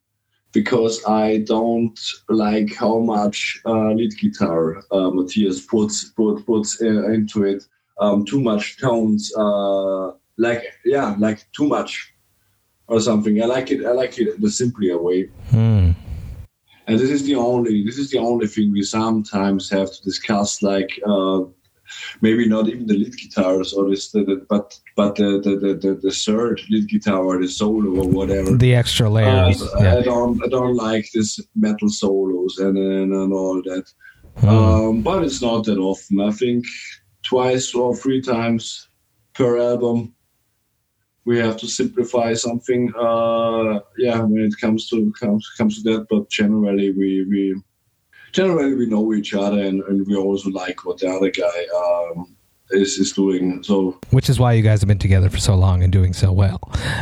because 0.51 1.03
I 1.05 1.39
don't 1.39 1.99
like 2.27 2.73
how 2.73 2.99
much 2.99 3.61
uh, 3.65 3.91
lead 3.91 4.17
guitar 4.17 4.83
uh, 4.91 5.09
Matthias 5.11 5.61
puts 5.61 6.05
put, 6.05 6.45
puts 6.45 6.81
uh, 6.81 7.09
into 7.11 7.43
it. 7.43 7.63
Um, 7.99 8.23
too 8.23 8.39
much 8.39 8.79
tones, 8.79 9.33
uh, 9.35 10.11
like 10.37 10.63
yeah, 10.85 11.15
like 11.19 11.45
too 11.51 11.67
much 11.67 12.13
or 12.87 12.99
something. 12.99 13.41
I 13.41 13.45
like 13.45 13.71
it. 13.71 13.85
I 13.85 13.91
like 13.91 14.17
it 14.17 14.39
the 14.41 14.49
simpler 14.49 14.97
way. 14.97 15.29
Hmm. 15.49 15.91
And 16.87 16.97
this 16.99 17.11
is 17.11 17.23
the 17.23 17.35
only 17.35 17.83
this 17.83 17.97
is 17.99 18.09
the 18.09 18.17
only 18.17 18.47
thing 18.47 18.71
we 18.71 18.83
sometimes 18.83 19.69
have 19.69 19.91
to 19.91 20.03
discuss. 20.03 20.63
Like 20.63 20.99
uh, 21.05 21.41
maybe 22.21 22.47
not 22.47 22.67
even 22.67 22.87
the 22.87 22.93
lead 22.93 23.15
guitars 23.17 23.73
or 23.73 23.89
this, 23.89 24.11
the, 24.11 24.23
the, 24.23 24.45
but 24.49 24.77
but 24.95 25.15
the, 25.15 25.39
the 25.43 25.55
the, 25.55 25.95
the 25.95 26.11
third 26.11 26.61
lead 26.69 26.87
guitar 26.87 27.23
or 27.23 27.41
the 27.41 27.47
solo 27.47 28.03
or 28.03 28.07
whatever. 28.07 28.55
The 28.55 28.75
extra 28.75 29.09
layers. 29.09 29.61
Uh, 29.61 29.79
yeah. 29.81 29.97
I 29.97 30.01
don't 30.01 30.43
I 30.43 30.47
don't 30.47 30.75
like 30.75 31.09
this 31.13 31.39
metal 31.55 31.89
solos 31.89 32.57
and 32.57 32.77
and, 32.77 33.13
and 33.13 33.33
all 33.33 33.61
that. 33.63 33.85
Hmm. 34.37 34.47
Um, 34.47 35.01
but 35.01 35.23
it's 35.23 35.41
not 35.41 35.65
that 35.65 35.77
often. 35.77 36.21
I 36.21 36.31
think 36.31 36.65
twice 37.23 37.73
or 37.75 37.95
three 37.95 38.21
times 38.21 38.87
per 39.33 39.57
album 39.57 40.13
we 41.29 41.37
have 41.37 41.57
to 41.57 41.67
simplify 41.67 42.33
something. 42.33 42.91
Uh, 42.97 43.79
yeah, 43.97 44.19
when 44.21 44.43
it 44.43 44.55
comes 44.59 44.89
to 44.89 45.13
comes 45.19 45.47
comes 45.57 45.83
to 45.83 45.91
that, 45.91 46.07
but 46.09 46.29
generally 46.29 46.91
we 46.91 47.25
we 47.29 47.61
generally 48.31 48.75
we 48.75 48.85
know 48.85 49.13
each 49.13 49.33
other 49.33 49.59
and, 49.59 49.81
and 49.83 50.05
we 50.07 50.15
also 50.15 50.49
like 50.49 50.85
what 50.85 50.99
the 50.99 51.09
other 51.09 51.31
guy 51.31 51.65
um, 51.75 52.35
is 52.71 52.97
is 52.97 53.11
doing. 53.11 53.63
So 53.63 53.97
which 54.11 54.29
is 54.29 54.39
why 54.39 54.53
you 54.53 54.61
guys 54.61 54.81
have 54.81 54.87
been 54.87 54.99
together 54.99 55.29
for 55.29 55.37
so 55.37 55.55
long 55.55 55.83
and 55.83 55.91
doing 55.91 56.13
so 56.13 56.31
well. 56.31 56.59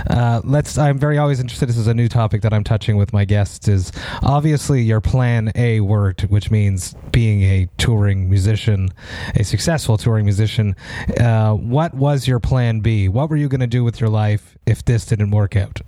Uh, 0.10 0.42
let's. 0.44 0.78
I'm 0.78 0.98
very 0.98 1.18
always 1.18 1.40
interested. 1.40 1.68
This 1.68 1.78
is 1.78 1.88
a 1.88 1.94
new 1.94 2.08
topic 2.08 2.42
that 2.42 2.54
I'm 2.54 2.64
touching 2.64 2.98
with 2.98 3.14
my 3.14 3.26
guests. 3.26 3.68
Is 3.68 3.92
obviously 4.24 4.82
your 4.82 5.02
plan 5.02 5.52
A 5.56 5.82
worked, 5.82 6.22
which 6.24 6.52
means 6.52 6.96
being 7.12 7.44
a 7.44 7.68
touring 7.78 8.30
musician, 8.30 8.90
a 9.36 9.44
successful 9.44 9.98
touring 9.98 10.26
musician. 10.26 10.76
Uh, 11.20 11.54
what 11.54 11.94
was 11.94 12.28
your 12.28 12.40
plan 12.40 12.80
B? 12.80 13.10
What 13.10 13.30
were 13.30 13.38
you 13.38 13.50
going 13.50 13.62
to 13.62 13.68
do 13.68 13.84
with 13.84 14.00
your 14.00 14.10
life 14.10 14.58
if 14.66 14.86
this 14.86 15.06
didn't 15.06 15.32
work 15.32 15.56
out? 15.56 15.82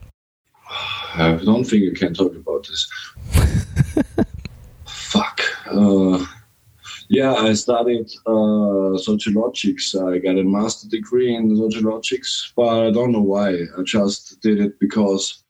I 1.16 1.40
don't 1.44 1.64
think 1.64 1.84
you 1.84 1.94
can 1.94 2.14
talk 2.14 2.36
about 2.36 2.68
this. 2.68 2.90
Fuck. 5.10 5.42
Uh, 5.66 6.24
yeah, 7.10 7.34
I 7.34 7.54
studied 7.54 8.08
uh, 8.28 8.94
sociologics. 9.08 9.96
I 9.96 10.20
got 10.20 10.38
a 10.38 10.44
master 10.44 10.88
degree 10.88 11.34
in 11.34 11.50
sociologics, 11.58 12.54
but 12.56 12.88
I 12.88 12.92
don't 12.92 13.12
know 13.12 13.22
why. 13.22 13.50
I 13.76 13.82
just 13.84 14.40
did 14.42 14.62
it 14.62 14.80
because 14.80 15.44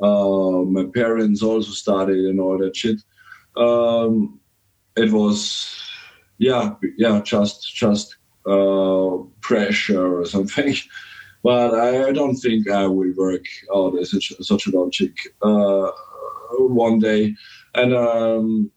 uh, 0.00 0.62
my 0.64 0.86
parents 0.94 1.42
also 1.42 1.72
studied 1.72 2.24
and 2.24 2.40
all 2.40 2.56
that 2.56 2.74
shit. 2.74 3.02
Um, 3.54 4.40
it 4.96 5.12
was, 5.12 5.78
yeah, 6.38 6.74
yeah, 6.96 7.20
just 7.22 7.74
just 7.74 8.16
uh, 8.46 9.18
pressure 9.42 10.20
or 10.20 10.24
something. 10.24 10.74
But 11.44 11.74
I, 11.74 12.12
don't 12.12 12.36
think 12.36 12.70
I 12.70 12.86
will 12.86 13.12
work 13.16 13.44
out 13.74 13.98
as 13.98 14.14
a 14.14 14.20
sociologic 14.44 15.12
uh, 15.42 15.90
one 16.56 17.00
day. 17.00 17.34
And 17.74 17.92
um, 17.92 18.70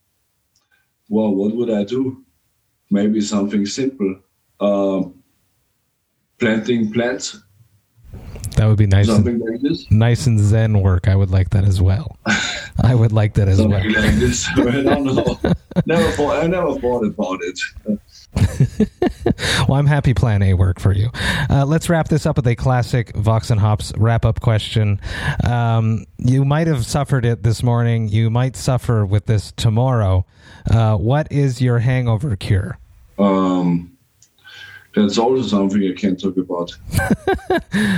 well, 1.09 1.33
what 1.33 1.55
would 1.55 1.69
I 1.69 1.83
do? 1.83 2.23
Maybe 2.89 3.21
something 3.21 3.65
simple. 3.65 4.19
Um, 4.59 5.23
planting 6.39 6.91
plants. 6.91 7.41
That 8.55 8.67
would 8.67 8.77
be 8.77 8.87
nice. 8.87 9.07
Something 9.07 9.35
and, 9.35 9.51
like 9.51 9.61
this. 9.61 9.89
Nice 9.91 10.27
and 10.27 10.39
zen 10.39 10.81
work. 10.81 11.07
I 11.07 11.15
would 11.15 11.31
like 11.31 11.49
that 11.49 11.65
as 11.65 11.81
well. 11.81 12.17
I 12.83 12.95
would 12.95 13.11
like 13.11 13.33
that 13.33 13.47
as 13.47 13.57
something 13.57 13.93
well. 13.93 14.03
like 14.03 14.15
this. 14.15 14.47
I 14.55 14.81
don't 14.81 15.03
know. 15.03 15.39
never 15.85 16.09
thought. 16.11 16.43
I 16.43 16.47
never 16.47 16.79
thought 16.79 17.03
about 17.05 17.39
it. 17.41 17.59
Well, 19.75 19.81
I'm 19.81 19.87
happy 19.87 20.13
Plan 20.13 20.41
A 20.41 20.53
work 20.53 20.79
for 20.79 20.93
you. 20.93 21.09
Uh, 21.49 21.65
let's 21.65 21.89
wrap 21.89 22.07
this 22.07 22.25
up 22.25 22.37
with 22.37 22.47
a 22.47 22.55
classic 22.55 23.13
Vox 23.13 23.49
and 23.49 23.59
Hops 23.59 23.91
wrap 23.97 24.23
up 24.23 24.39
question. 24.39 25.01
Um, 25.43 26.05
you 26.17 26.45
might 26.45 26.67
have 26.67 26.85
suffered 26.85 27.25
it 27.25 27.43
this 27.43 27.61
morning. 27.61 28.07
You 28.07 28.29
might 28.29 28.55
suffer 28.55 29.05
with 29.05 29.25
this 29.25 29.51
tomorrow. 29.51 30.25
Uh, 30.71 30.95
what 30.95 31.29
is 31.29 31.61
your 31.61 31.79
hangover 31.79 32.37
cure? 32.37 32.77
Um, 33.19 33.97
that's 34.95 35.17
also 35.17 35.45
something 35.45 35.83
I 35.83 35.91
can't 35.93 36.17
talk 36.17 36.37
about. 36.37 36.73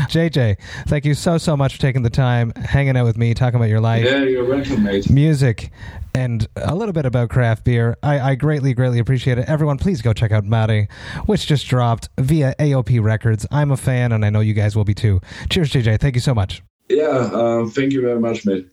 JJ, 0.10 0.58
thank 0.88 1.06
you 1.06 1.14
so, 1.14 1.38
so 1.38 1.56
much 1.56 1.76
for 1.76 1.82
taking 1.82 2.02
the 2.02 2.10
time, 2.10 2.54
hanging 2.56 2.98
out 2.98 3.06
with 3.06 3.18
me, 3.18 3.36
talking 3.36 3.58
about 3.58 3.70
your 3.70 3.82
life. 3.82 4.04
Yeah, 4.04 4.24
you're 4.24 4.46
welcome, 4.46 4.82
mate. 4.82 5.12
Music 5.12 5.72
and 6.18 6.48
a 6.56 6.74
little 6.74 6.94
bit 6.94 7.06
about 7.06 7.30
craft 7.30 7.64
beer. 7.64 7.96
I, 8.02 8.32
I, 8.32 8.36
greatly, 8.36 8.74
greatly 8.74 8.98
appreciate 8.98 9.38
it. 9.38 9.48
Everyone, 9.48 9.78
please 9.78 10.02
go 10.02 10.14
check 10.14 10.32
out 10.32 10.46
Mare, 10.46 10.88
which 11.28 11.46
just 11.46 11.68
dropped 11.68 12.10
via 12.18 12.56
AOP 12.60 13.02
Records. 13.04 13.46
I'm 13.52 13.72
a 13.72 13.78
fan, 13.78 14.12
and 14.12 14.26
I 14.26 14.32
know 14.32 14.40
you 14.40 14.56
guys 14.56 14.76
will 14.76 14.84
be 14.84 14.96
too. 14.96 15.22
Cheers, 15.50 15.72
JJ. 15.72 16.00
Thank 16.00 16.16
you 16.16 16.22
so 16.22 16.34
much. 16.34 16.64
Yeah, 16.90 17.30
um, 17.34 17.70
thank 17.70 17.94
you 17.94 18.02
very 18.02 18.20
much, 18.20 18.46
mate. 18.46 18.68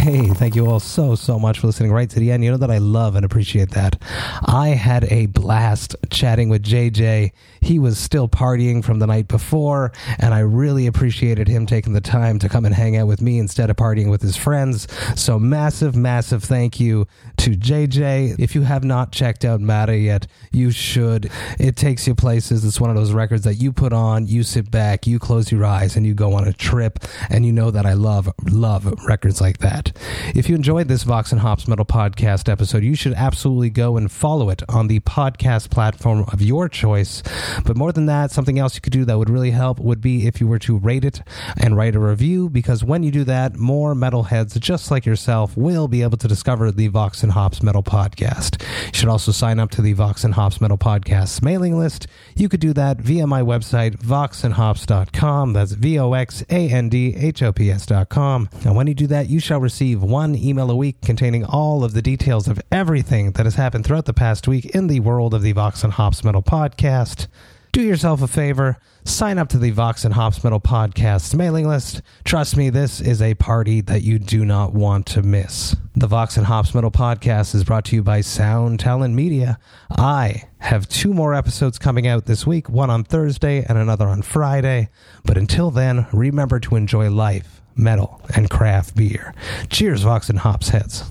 Hey, 0.00 0.28
thank 0.28 0.54
you 0.54 0.66
all 0.66 0.80
so, 0.80 1.14
so 1.14 1.38
much 1.38 1.58
for 1.58 1.66
listening 1.66 1.92
right 1.92 2.08
to 2.08 2.18
the 2.18 2.30
end. 2.30 2.42
You 2.42 2.52
know 2.52 2.56
that 2.56 2.70
I 2.70 2.78
love 2.78 3.16
and 3.16 3.24
appreciate 3.24 3.72
that. 3.72 4.00
I 4.46 4.68
had 4.68 5.04
a 5.12 5.26
blast 5.26 5.94
chatting 6.08 6.48
with 6.48 6.62
JJ. 6.62 7.32
He 7.60 7.78
was 7.78 7.98
still 7.98 8.28
partying 8.28 8.84
from 8.84 8.98
the 8.98 9.06
night 9.06 9.28
before, 9.28 9.92
and 10.18 10.34
I 10.34 10.40
really 10.40 10.86
appreciated 10.86 11.48
him 11.48 11.66
taking 11.66 11.92
the 11.92 12.00
time 12.00 12.38
to 12.40 12.48
come 12.48 12.64
and 12.64 12.74
hang 12.74 12.96
out 12.96 13.06
with 13.06 13.20
me 13.20 13.38
instead 13.38 13.70
of 13.70 13.76
partying 13.76 14.10
with 14.10 14.22
his 14.22 14.36
friends. 14.36 14.86
So, 15.14 15.38
massive, 15.38 15.94
massive 15.94 16.42
thank 16.42 16.80
you 16.80 17.06
to 17.38 17.50
JJ. 17.50 18.38
If 18.38 18.54
you 18.54 18.62
have 18.62 18.84
not 18.84 19.12
checked 19.12 19.44
out 19.44 19.60
Mare 19.60 19.94
yet, 19.94 20.26
you 20.52 20.70
should. 20.70 21.30
It 21.58 21.76
takes 21.76 22.06
you 22.06 22.14
places. 22.14 22.64
It's 22.64 22.80
one 22.80 22.90
of 22.90 22.96
those 22.96 23.12
records 23.12 23.44
that 23.44 23.54
you 23.54 23.72
put 23.72 23.92
on, 23.92 24.26
you 24.26 24.42
sit 24.42 24.70
back, 24.70 25.06
you 25.06 25.18
close 25.18 25.52
your 25.52 25.64
eyes, 25.64 25.96
and 25.96 26.06
you 26.06 26.14
go 26.14 26.34
on 26.34 26.46
a 26.46 26.52
trip. 26.52 26.98
And 27.28 27.44
you 27.44 27.52
know 27.52 27.70
that 27.70 27.86
I 27.86 27.92
love, 27.94 28.32
love 28.50 28.86
records 29.06 29.40
like 29.40 29.58
that. 29.58 29.96
If 30.34 30.48
you 30.48 30.54
enjoyed 30.54 30.88
this 30.88 31.02
Vox 31.02 31.32
and 31.32 31.40
Hops 31.40 31.68
Metal 31.68 31.84
podcast 31.84 32.48
episode, 32.48 32.82
you 32.84 32.94
should 32.94 33.14
absolutely 33.14 33.70
go 33.70 33.96
and 33.96 34.10
follow 34.10 34.50
it 34.50 34.62
on 34.68 34.88
the 34.88 35.00
podcast 35.00 35.70
platform 35.70 36.24
of 36.32 36.40
your 36.40 36.68
choice. 36.68 37.22
But 37.64 37.76
more 37.76 37.92
than 37.92 38.06
that, 38.06 38.30
something 38.30 38.58
else 38.58 38.74
you 38.74 38.80
could 38.80 38.92
do 38.92 39.04
that 39.04 39.18
would 39.18 39.30
really 39.30 39.50
help 39.50 39.78
would 39.80 40.00
be 40.00 40.26
if 40.26 40.40
you 40.40 40.46
were 40.46 40.58
to 40.60 40.78
rate 40.78 41.04
it 41.04 41.22
and 41.56 41.76
write 41.76 41.94
a 41.94 42.00
review, 42.00 42.48
because 42.48 42.84
when 42.84 43.02
you 43.02 43.10
do 43.10 43.24
that, 43.24 43.56
more 43.56 43.94
metalheads 43.94 44.58
just 44.58 44.90
like 44.90 45.06
yourself 45.06 45.56
will 45.56 45.88
be 45.88 46.02
able 46.02 46.18
to 46.18 46.28
discover 46.28 46.70
the 46.70 46.88
Vox 46.88 47.22
and 47.22 47.32
Hops 47.32 47.62
Metal 47.62 47.82
podcast. 47.82 48.62
You 48.86 48.94
should 48.94 49.08
also 49.08 49.32
sign 49.32 49.58
up 49.58 49.70
to 49.72 49.82
the 49.82 49.92
Vox 49.92 50.24
and 50.24 50.34
Hops 50.34 50.60
Metal 50.60 50.78
podcast 50.78 51.42
mailing 51.42 51.78
list. 51.78 52.06
You 52.34 52.48
could 52.48 52.60
do 52.60 52.72
that 52.74 52.98
via 52.98 53.26
my 53.26 53.42
website, 53.42 53.96
voxandhops.com. 54.02 55.52
That's 55.52 55.72
V 55.72 55.98
O 55.98 56.12
X 56.12 56.44
A 56.50 56.68
N 56.68 56.88
D 56.88 57.14
H 57.16 57.42
O 57.42 57.52
P 57.52 57.70
S.com. 57.70 58.48
And 58.64 58.76
when 58.76 58.86
you 58.86 58.94
do 58.94 59.06
that, 59.08 59.28
you 59.28 59.40
shall 59.40 59.60
receive 59.60 60.02
one 60.02 60.34
email 60.34 60.70
a 60.70 60.76
week 60.76 61.00
containing 61.02 61.44
all 61.44 61.84
of 61.84 61.92
the 61.92 62.02
details 62.02 62.48
of 62.48 62.60
everything 62.70 63.32
that 63.32 63.46
has 63.46 63.54
happened 63.54 63.84
throughout 63.84 64.06
the 64.06 64.12
past 64.12 64.48
week 64.48 64.66
in 64.66 64.86
the 64.86 65.00
world 65.00 65.34
of 65.34 65.42
the 65.42 65.52
Vox 65.52 65.84
and 65.84 65.94
Hops 65.94 66.24
Metal 66.24 66.42
podcast. 66.42 67.26
Do 67.72 67.82
yourself 67.82 68.20
a 68.20 68.26
favor, 68.26 68.78
sign 69.04 69.38
up 69.38 69.48
to 69.50 69.58
the 69.58 69.70
Vox 69.70 70.04
and 70.04 70.14
Hops 70.14 70.42
Metal 70.42 70.60
podcast 70.60 71.34
mailing 71.34 71.68
list. 71.68 72.02
Trust 72.24 72.56
me, 72.56 72.68
this 72.68 73.00
is 73.00 73.22
a 73.22 73.34
party 73.34 73.80
that 73.82 74.02
you 74.02 74.18
do 74.18 74.44
not 74.44 74.74
want 74.74 75.06
to 75.06 75.22
miss. 75.22 75.76
The 75.94 76.08
Vox 76.08 76.36
and 76.36 76.46
Hops 76.46 76.74
Metal 76.74 76.90
podcast 76.90 77.54
is 77.54 77.62
brought 77.62 77.84
to 77.86 77.96
you 77.96 78.02
by 78.02 78.22
Sound 78.22 78.80
Talent 78.80 79.14
Media. 79.14 79.58
I 79.90 80.44
have 80.58 80.88
two 80.88 81.14
more 81.14 81.32
episodes 81.32 81.78
coming 81.78 82.06
out 82.06 82.26
this 82.26 82.46
week, 82.46 82.68
one 82.68 82.90
on 82.90 83.04
Thursday 83.04 83.64
and 83.68 83.78
another 83.78 84.08
on 84.08 84.22
Friday. 84.22 84.88
But 85.24 85.38
until 85.38 85.70
then, 85.70 86.06
remember 86.12 86.58
to 86.60 86.76
enjoy 86.76 87.08
life 87.10 87.60
metal, 87.76 88.20
and 88.34 88.50
craft 88.50 88.94
beer. 88.94 89.34
Cheers, 89.68 90.02
Vox 90.02 90.28
and 90.28 90.38
Hops 90.38 90.68
heads. 90.68 91.10